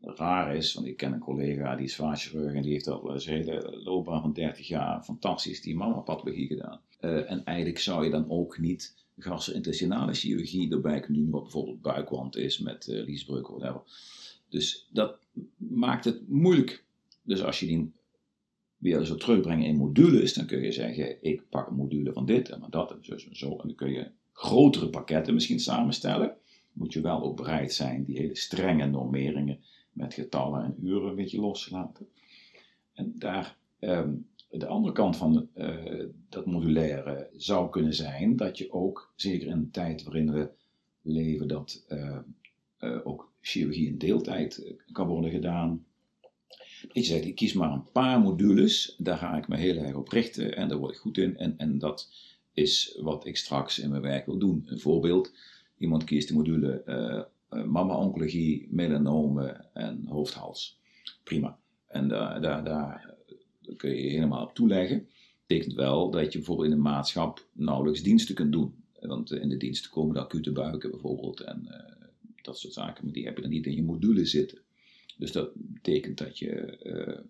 raar 0.02 0.56
is, 0.56 0.74
want 0.74 0.88
ik 0.88 0.98
ken 0.98 1.14
een 1.14 1.20
collega 1.20 1.76
die 1.76 1.86
is 1.86 1.96
vaatchirurg 1.96 2.54
en 2.54 2.62
die 2.62 2.72
heeft 2.72 2.88
al 2.88 3.20
zijn 3.20 3.38
hele 3.38 3.80
loopbaan 3.84 4.22
van 4.22 4.34
30 4.34 4.68
jaar 4.68 5.04
fantastisch 5.04 5.62
die 5.62 5.76
mama-pathologie 5.76 6.48
gedaan. 6.48 6.82
Uh, 7.02 7.32
en 7.32 7.46
eigenlijk 7.46 7.80
zou 7.80 8.04
je 8.04 8.10
dan 8.10 8.30
ook 8.30 8.58
niet 8.58 8.96
gastrointestinale 9.18 10.14
chirurgie 10.14 10.72
erbij 10.72 11.00
kunnen 11.00 11.22
doen, 11.22 11.32
wat 11.32 11.44
bijvoorbeeld 11.44 11.82
buikwand 11.82 12.36
is 12.36 12.60
met 12.60 12.88
uh, 12.88 13.06
liesbreuk 13.06 13.50
of 13.50 13.58
whatever. 13.58 13.82
Dus 14.50 14.88
dat 14.92 15.18
maakt 15.58 16.06
het 16.06 16.30
moeilijk. 16.30 16.84
Dus 17.22 17.44
als 17.44 17.60
je 17.60 17.66
die 17.66 17.92
weer 18.80 19.06
zo 19.06 19.16
terugbrengen 19.16 19.68
in 19.68 19.76
modules, 19.76 20.34
dan 20.34 20.46
kun 20.46 20.62
je 20.62 20.72
zeggen, 20.72 21.24
ik 21.24 21.50
pak 21.50 21.68
een 21.68 21.76
module 21.76 22.14
van 22.14 22.26
dit 22.26 22.50
en 22.50 22.64
dat 22.70 22.92
en 22.92 22.98
zo 23.02 23.14
en 23.14 23.36
zo. 23.36 23.52
En 23.52 23.68
dan 23.68 23.76
kun 23.76 23.92
je 23.92 24.12
grotere 24.34 24.90
pakketten 24.90 25.34
misschien 25.34 25.60
samenstellen 25.60 26.38
moet 26.80 26.94
je 26.94 27.02
wel 27.02 27.24
ook 27.24 27.36
bereid 27.36 27.74
zijn 27.74 28.04
die 28.04 28.18
hele 28.18 28.36
strenge 28.36 28.86
normeringen 28.86 29.60
met 29.92 30.14
getallen 30.14 30.64
en 30.64 30.76
uren 30.82 31.10
een 31.10 31.16
beetje 31.16 31.40
los 31.40 31.64
te 31.64 31.72
laten. 31.72 32.08
En 32.94 33.14
daar, 33.16 33.58
ehm, 33.80 34.14
de 34.50 34.68
andere 34.68 34.94
kant 34.94 35.18
van 35.18 35.50
uh, 35.56 36.06
dat 36.30 36.46
modulaire 36.46 37.30
zou 37.36 37.70
kunnen 37.70 37.94
zijn 37.94 38.36
dat 38.36 38.58
je 38.58 38.72
ook, 38.72 39.14
zeker 39.16 39.48
in 39.48 39.60
de 39.60 39.70
tijd 39.70 40.04
waarin 40.04 40.32
we 40.32 40.50
leven, 41.02 41.48
dat 41.48 41.86
uh, 41.90 42.18
uh, 42.80 43.00
ook 43.04 43.32
chirurgie 43.42 43.88
in 43.88 43.98
deeltijd 43.98 44.76
kan 44.92 45.08
worden 45.08 45.32
gedaan. 45.32 45.86
Dat 46.82 46.94
je 46.94 47.04
zegt, 47.04 47.26
ik 47.26 47.36
kies 47.36 47.54
maar 47.54 47.72
een 47.72 47.92
paar 47.92 48.20
modules, 48.20 48.96
daar 48.98 49.18
ga 49.18 49.38
ik 49.38 49.48
me 49.48 49.58
heel 49.58 49.78
erg 49.78 49.96
op 49.96 50.10
richten 50.10 50.56
en 50.56 50.68
daar 50.68 50.78
word 50.78 50.92
ik 50.94 51.00
goed 51.00 51.18
in. 51.18 51.38
En, 51.38 51.58
en 51.58 51.78
dat 51.78 52.12
is 52.54 52.98
wat 53.02 53.26
ik 53.26 53.38
straks 53.38 53.80
in 53.80 53.90
mijn 53.90 54.02
werk 54.02 54.26
wil 54.26 54.38
doen. 54.38 54.64
Een 54.66 54.80
voorbeeld, 54.80 55.32
Iemand 55.80 56.04
kiest 56.04 56.28
de 56.28 56.34
module 56.34 56.84
uh, 56.86 57.66
mama-oncologie, 57.66 58.68
melanome 58.72 59.66
en 59.74 60.06
hoofdhals. 60.06 60.80
Prima. 61.24 61.60
En 61.88 62.08
daar, 62.08 62.42
daar, 62.42 62.64
daar 62.64 63.16
kun 63.78 63.90
je 63.90 64.10
helemaal 64.10 64.44
op 64.44 64.54
toeleggen. 64.54 65.08
Betekent 65.48 65.76
wel 65.76 66.12
dat 66.12 66.32
je 66.32 66.38
bijvoorbeeld 66.38 66.70
in 66.70 66.76
de 66.76 66.82
maatschap 66.82 67.48
nauwelijks 67.54 68.04
diensten 68.04 68.36
kunt 68.36 68.52
doen. 68.52 68.74
Want 69.00 69.32
in 69.32 69.50
de 69.50 69.58
diensten 69.58 69.92
komen 69.92 70.14
de 70.14 70.22
acute 70.22 70.52
buiken 70.52 70.92
bijvoorbeeld 70.92 71.40
en 71.40 71.68
uh, 71.68 72.06
dat 72.42 72.60
soort 72.60 72.74
zaken, 72.74 73.06
maar 73.06 73.14
die 73.14 73.26
heb 73.26 73.36
je 73.36 73.42
dan 73.42 73.52
niet 73.52 73.66
in 73.66 73.76
je 73.76 73.84
module 73.84 74.26
zitten. 74.26 74.58
Dus 75.20 75.32
dat 75.32 75.52
betekent 75.56 76.18
dat 76.18 76.38
je 76.38 76.80
uh, 76.84 77.26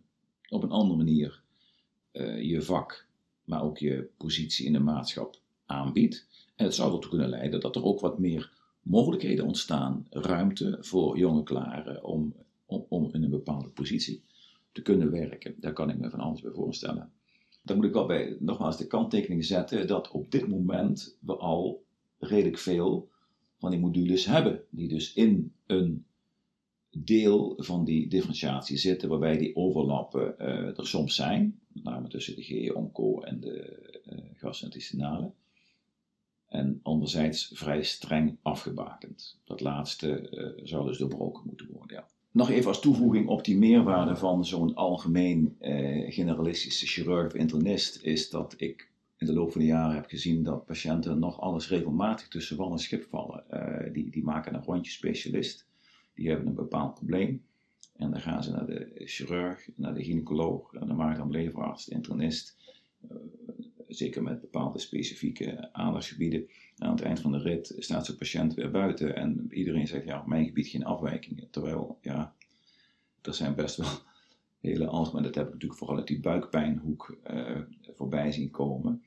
op 0.49 0.63
een 0.63 0.71
andere 0.71 0.97
manier 0.97 1.41
uh, 2.13 2.41
je 2.41 2.61
vak, 2.61 3.07
maar 3.43 3.63
ook 3.63 3.77
je 3.77 4.09
positie 4.17 4.65
in 4.65 4.73
de 4.73 4.79
maatschap 4.79 5.39
aanbiedt. 5.65 6.27
En 6.55 6.65
het 6.65 6.75
zou 6.75 6.93
ertoe 6.93 7.09
kunnen 7.09 7.29
leiden 7.29 7.59
dat 7.59 7.75
er 7.75 7.83
ook 7.83 7.99
wat 7.99 8.19
meer 8.19 8.51
mogelijkheden 8.81 9.45
ontstaan, 9.45 10.07
ruimte 10.09 10.77
voor 10.79 11.17
jonge 11.17 11.43
klaren 11.43 12.03
om, 12.03 12.33
om, 12.65 12.85
om 12.89 13.09
in 13.13 13.23
een 13.23 13.29
bepaalde 13.29 13.69
positie 13.69 14.23
te 14.71 14.81
kunnen 14.81 15.11
werken. 15.11 15.55
Daar 15.57 15.73
kan 15.73 15.89
ik 15.89 15.99
me 15.99 16.09
van 16.09 16.19
alles 16.19 16.41
bij 16.41 16.51
voorstellen. 16.51 17.11
Dan 17.61 17.75
moet 17.75 17.85
ik 17.85 17.93
wel 17.93 18.05
bij 18.05 18.37
nogmaals 18.39 18.77
de 18.77 18.87
kanttekening 18.87 19.45
zetten 19.45 19.87
dat 19.87 20.11
op 20.11 20.31
dit 20.31 20.47
moment 20.47 21.17
we 21.19 21.35
al 21.35 21.83
redelijk 22.19 22.57
veel 22.57 23.09
van 23.57 23.71
die 23.71 23.79
modules 23.79 24.25
hebben, 24.25 24.63
die 24.69 24.87
dus 24.87 25.13
in 25.13 25.53
een 25.65 26.05
deel 26.91 27.53
van 27.57 27.85
die 27.85 28.07
differentiatie 28.07 28.77
zitten, 28.77 29.09
waarbij 29.09 29.37
die 29.37 29.55
overlappen 29.55 30.35
uh, 30.39 30.77
er 30.77 30.87
soms 30.87 31.15
zijn, 31.15 31.59
met 31.67 31.83
name 31.83 32.07
tussen 32.07 32.35
de 32.35 32.43
GE-onco 32.43 33.21
en 33.21 33.39
de 33.39 33.89
uh, 34.09 34.19
gastrointestinale 34.33 35.31
en 36.47 36.79
anderzijds 36.83 37.51
vrij 37.53 37.83
streng 37.83 38.37
afgebakend. 38.41 39.39
Dat 39.45 39.61
laatste 39.61 40.29
uh, 40.31 40.65
zou 40.65 40.87
dus 40.87 40.97
doorbroken 40.97 41.43
moeten 41.45 41.69
worden. 41.71 41.97
Ja. 41.97 42.07
Nog 42.31 42.49
even 42.49 42.67
als 42.67 42.81
toevoeging 42.81 43.27
op 43.27 43.45
die 43.45 43.57
meerwaarde 43.57 44.15
van 44.15 44.45
zo'n 44.45 44.75
algemeen 44.75 45.55
generalistische 46.09 46.87
chirurg 46.87 47.25
of 47.25 47.33
internist, 47.33 48.03
is 48.03 48.29
dat 48.29 48.53
ik 48.57 48.91
in 49.17 49.25
de 49.25 49.33
loop 49.33 49.51
van 49.51 49.61
de 49.61 49.67
jaren 49.67 49.95
heb 49.95 50.05
gezien 50.05 50.43
dat 50.43 50.65
patiënten 50.65 51.19
nog 51.19 51.39
alles 51.39 51.69
regelmatig 51.69 52.27
tussen 52.27 52.57
wal 52.57 52.71
en 52.71 52.77
schip 52.77 53.03
vallen. 53.09 53.43
Die, 53.93 54.09
die 54.09 54.23
maken 54.23 54.53
een 54.53 54.63
rondje 54.63 54.91
specialist, 54.91 55.68
die 56.19 56.29
hebben 56.29 56.47
een 56.47 56.53
bepaald 56.53 56.93
probleem. 56.93 57.43
En 57.95 58.11
dan 58.11 58.21
gaan 58.21 58.43
ze 58.43 58.51
naar 58.51 58.65
de 58.65 58.91
chirurg, 58.95 59.69
naar 59.75 59.93
de 59.93 60.03
gynaecoloog, 60.03 60.73
naar 60.73 60.87
de 60.87 60.93
maag-darm-leverarts, 60.93 61.85
de 61.85 61.91
internist 61.91 62.57
zeker 63.87 64.23
met 64.23 64.41
bepaalde 64.41 64.79
specifieke 64.79 65.73
aandachtsgebieden. 65.73 66.49
Aan 66.77 66.91
het 66.91 67.01
eind 67.01 67.19
van 67.19 67.31
de 67.31 67.37
rit 67.37 67.75
staat 67.77 68.05
zo'n 68.05 68.15
patiënt 68.15 68.53
weer 68.53 68.71
buiten 68.71 69.15
en 69.15 69.47
iedereen 69.49 69.87
zegt, 69.87 70.05
ja, 70.05 70.19
op 70.19 70.25
mijn 70.25 70.45
gebied 70.45 70.67
geen 70.67 70.85
afwijkingen. 70.85 71.49
Terwijl, 71.49 71.97
ja, 72.01 72.33
er 73.21 73.33
zijn 73.33 73.55
best 73.55 73.75
wel 73.75 73.89
hele 74.69 74.87
algemene, 74.87 75.25
dat 75.25 75.35
heb 75.35 75.45
ik 75.45 75.53
natuurlijk 75.53 75.79
vooral 75.79 75.97
uit 75.97 76.07
die 76.07 76.19
buikpijnhoek 76.19 77.17
uh, 77.31 77.57
voorbij 77.95 78.31
zien 78.31 78.51
komen. 78.51 79.03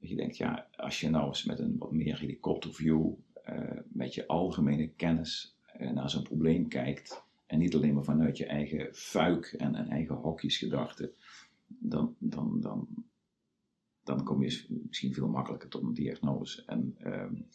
Dat 0.00 0.08
je 0.08 0.16
denkt, 0.16 0.36
ja, 0.36 0.68
als 0.76 1.00
je 1.00 1.10
nou 1.10 1.26
eens 1.26 1.44
met 1.44 1.58
een 1.58 1.76
wat 1.78 1.92
meer 1.92 2.18
helikopterview, 2.18 3.10
uh, 3.48 3.70
met 3.88 4.14
je 4.14 4.26
algemene 4.26 4.88
kennis 4.88 5.57
naar 5.78 6.10
zo'n 6.10 6.22
probleem 6.22 6.68
kijkt, 6.68 7.22
en 7.46 7.58
niet 7.58 7.74
alleen 7.74 7.94
maar 7.94 8.04
vanuit 8.04 8.36
je 8.36 8.46
eigen 8.46 8.94
fuik 8.94 9.46
en, 9.46 9.74
en 9.74 9.88
eigen 9.88 10.14
hokjesgedachten, 10.14 11.12
dan, 11.66 12.14
dan, 12.18 12.60
dan, 12.60 12.88
dan 14.04 14.24
kom 14.24 14.42
je 14.42 14.64
misschien 14.86 15.14
veel 15.14 15.28
makkelijker 15.28 15.68
tot 15.68 15.82
een 15.82 15.94
diagnose. 15.94 16.62
En 16.66 16.96
um, 17.04 17.46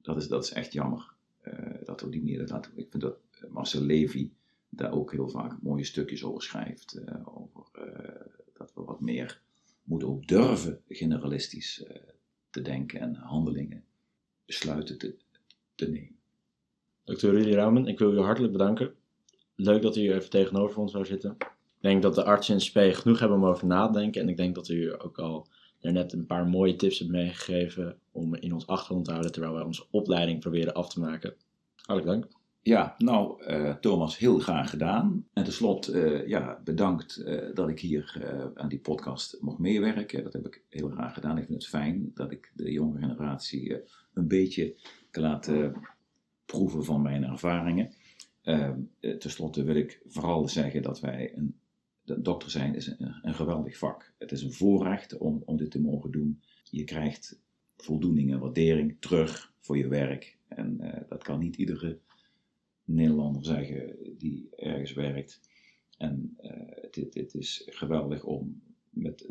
dat, 0.00 0.16
is, 0.16 0.28
dat 0.28 0.44
is 0.44 0.52
echt 0.52 0.72
jammer 0.72 1.12
uh, 1.44 1.74
dat 1.84 2.00
we 2.00 2.08
die 2.08 2.20
manier 2.20 2.46
dat 2.46 2.70
Ik 2.74 2.88
vind 2.88 3.02
dat 3.02 3.18
Marcel 3.48 3.82
Levy 3.82 4.30
daar 4.68 4.92
ook 4.92 5.12
heel 5.12 5.28
vaak 5.28 5.62
mooie 5.62 5.84
stukjes 5.84 6.24
over 6.24 6.42
schrijft. 6.42 7.00
Over 7.24 7.66
dat 8.52 8.74
we 8.74 8.82
wat 8.82 9.00
meer 9.00 9.40
moeten 9.82 10.08
ook 10.08 10.26
durven 10.26 10.80
generalistisch 10.88 11.84
te 12.50 12.62
denken 12.62 13.00
en 13.00 13.14
handelingen, 13.14 13.84
besluiten 14.44 14.98
te, 14.98 15.16
te 15.74 15.90
nemen. 15.90 16.19
Dr. 17.10 17.28
Rudy 17.28 17.50
Raumen, 17.50 17.86
ik 17.86 17.98
wil 17.98 18.12
u 18.12 18.18
hartelijk 18.18 18.52
bedanken. 18.52 18.94
Leuk 19.56 19.82
dat 19.82 19.96
u 19.96 20.12
even 20.12 20.30
tegenover 20.30 20.78
ons 20.80 20.92
zou 20.92 21.04
zitten. 21.04 21.36
Ik 21.38 21.46
denk 21.80 22.02
dat 22.02 22.14
de 22.14 22.24
artsen 22.24 22.54
in 22.54 22.60
SP 22.66 22.78
genoeg 22.78 23.18
hebben 23.18 23.38
om 23.38 23.44
over 23.44 23.66
na 23.66 23.86
te 23.86 23.98
denken. 23.98 24.20
En 24.20 24.28
ik 24.28 24.36
denk 24.36 24.54
dat 24.54 24.68
u 24.68 24.92
ook 25.04 25.18
al 25.18 25.46
net 25.80 26.12
een 26.12 26.26
paar 26.26 26.46
mooie 26.46 26.76
tips 26.76 26.98
hebt 26.98 27.10
meegegeven 27.10 27.96
om 28.12 28.34
in 28.34 28.52
ons 28.52 28.66
achtergrond 28.66 29.04
te 29.04 29.10
houden 29.10 29.32
terwijl 29.32 29.54
wij 29.54 29.62
onze 29.62 29.86
opleiding 29.90 30.40
proberen 30.40 30.74
af 30.74 30.88
te 30.88 31.00
maken. 31.00 31.34
Hartelijk 31.74 32.20
dank. 32.20 32.38
Ja, 32.62 32.94
nou 32.98 33.44
uh, 33.46 33.74
Thomas, 33.74 34.18
heel 34.18 34.38
graag 34.38 34.70
gedaan. 34.70 35.26
En 35.32 35.44
tenslotte, 35.44 35.92
uh, 35.92 36.26
ja, 36.26 36.60
bedankt 36.64 37.22
uh, 37.26 37.54
dat 37.54 37.68
ik 37.68 37.80
hier 37.80 38.22
aan 38.54 38.68
die 38.68 38.80
podcast 38.80 39.36
mocht 39.40 39.58
meewerken. 39.58 40.24
Dat 40.24 40.32
heb 40.32 40.46
ik 40.46 40.62
heel 40.68 40.88
graag 40.88 41.14
gedaan. 41.14 41.38
Ik 41.38 41.44
vind 41.44 41.62
het 41.62 41.70
fijn 41.70 42.10
dat 42.14 42.30
ik 42.30 42.52
de 42.54 42.72
jonge 42.72 42.98
generatie 42.98 43.82
een 44.14 44.28
beetje 44.28 44.76
kan 45.10 45.22
laten 45.22 45.74
proeven 46.50 46.84
van 46.84 47.02
mijn 47.02 47.24
ervaringen. 47.24 47.92
Ten 49.00 49.30
slotte 49.30 49.62
wil 49.62 49.74
ik 49.74 50.02
vooral 50.06 50.48
zeggen 50.48 50.82
dat 50.82 51.00
wij 51.00 51.32
een 51.36 51.54
dokter 52.22 52.50
zijn 52.50 52.74
is 52.74 52.86
een, 53.22 53.34
geweldig 53.34 53.78
vak. 53.78 54.12
Het 54.18 54.32
is 54.32 54.42
een 54.42 54.52
voorrecht 54.52 55.18
om, 55.18 55.42
om 55.44 55.56
dit 55.56 55.70
te 55.70 55.80
mogen 55.80 56.10
doen. 56.10 56.40
Je 56.70 56.84
krijgt 56.84 57.40
voldoening 57.76 58.32
en 58.32 58.38
waardering 58.38 58.96
terug 59.00 59.52
voor 59.60 59.78
je 59.78 59.88
werk. 59.88 60.36
En 60.48 61.04
dat 61.08 61.22
kan 61.22 61.38
niet 61.38 61.56
iedere 61.56 61.98
Nederlander 62.90 63.44
zeggen 63.44 63.96
die 64.18 64.48
ergens 64.56 64.92
werkt. 64.92 65.40
En 65.96 66.36
uh, 66.42 66.50
het, 67.12 67.34
is 67.34 67.62
geweldig 67.66 68.24
om 68.24 68.62
met, 68.90 69.28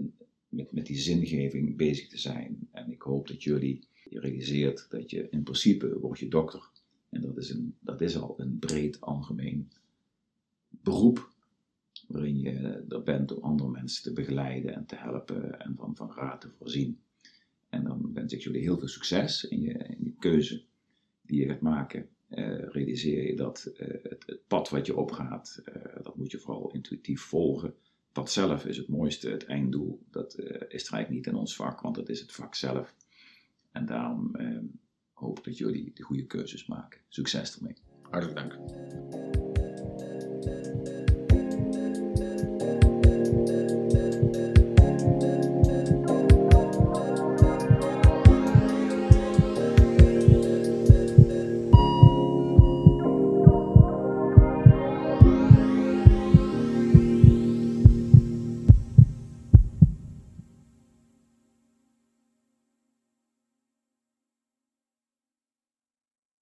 met, 0.50 0.72
met 0.72 0.86
die 0.86 0.98
zingeving 0.98 1.78
bezig 1.78 2.08
te 2.08 2.18
zijn. 2.18 2.68
En 2.72 2.92
ik 2.92 3.02
hoop 3.02 3.28
dat 3.28 3.44
jullie 3.44 3.88
realiseert 4.10 4.88
dat 4.90 5.10
je 5.10 5.28
in 5.30 5.44
principe 5.44 6.00
word 6.00 6.20
je 6.20 6.28
dokter. 6.28 6.70
En 7.10 7.22
dat 7.22 7.38
is, 7.38 7.50
een, 7.50 7.76
dat 7.80 8.02
is 8.02 8.18
al 8.18 8.34
een 8.38 8.60
breed 8.60 9.02
algemeen 9.02 9.72
beroep. 10.70 11.32
Waarin 12.08 12.40
je 12.40 12.86
er 12.90 13.04
bent 13.04 13.32
om 13.32 13.44
andere 13.44 13.70
mensen 13.70 14.04
te 14.04 14.14
begeleiden 14.14 14.74
en 14.74 14.86
te 14.86 14.96
helpen 14.96 15.60
en 15.60 15.76
van, 15.76 15.96
van 15.96 16.12
raad 16.16 16.42
te 16.42 16.50
voorzien. 16.50 17.00
En 17.70 17.84
dan 17.84 18.14
wens 18.14 18.34
ik 18.34 18.42
jullie 18.42 18.62
heel 18.62 18.78
veel 18.78 18.88
succes 18.88 19.44
in 19.44 19.62
je, 19.62 19.74
in 19.74 20.04
je 20.04 20.14
keuze 20.20 20.64
die 21.22 21.40
je 21.42 21.48
gaat 21.48 21.62
maken 21.62 22.10
uh, 22.30 22.70
realiseer 22.70 23.28
je 23.28 23.36
dat 23.36 23.72
het, 23.78 24.26
het, 24.26 24.40
pad 24.48 24.70
wat 24.70 24.86
je 24.86 24.98
opgaat, 24.98 25.62
uh, 25.66 26.04
dat 26.04 26.16
moet 26.16 26.32
je 26.32 26.40
vooral 26.40 26.72
intuïtief 26.72 27.22
volgen. 27.22 27.68
Het 27.68 28.12
pad 28.12 28.32
zelf 28.32 28.66
is 28.66 28.78
het 28.78 28.88
mooiste, 28.88 29.30
het 29.30 29.46
einddoel, 29.46 30.02
dat 30.10 30.38
is 30.38 30.90
eigenlijk 30.90 31.10
niet 31.10 31.28
in 31.28 31.36
ons 31.36 31.56
vak, 31.56 31.82
want 31.82 31.96
dat 31.96 32.10
is 32.10 32.20
het 32.20 32.32
vak 32.32 32.56
zelf. 32.56 32.96
En 33.72 33.86
daarom 33.86 34.36
hoop 35.20 35.44
dat 35.44 35.58
jullie 35.58 35.92
de 35.94 36.04
goede 36.04 36.26
keuzes 36.26 36.66
maken. 36.66 37.00
Succes 37.08 37.58
ermee. 37.58 37.76
Hartelijk 38.10 38.36
dank. 38.36 39.29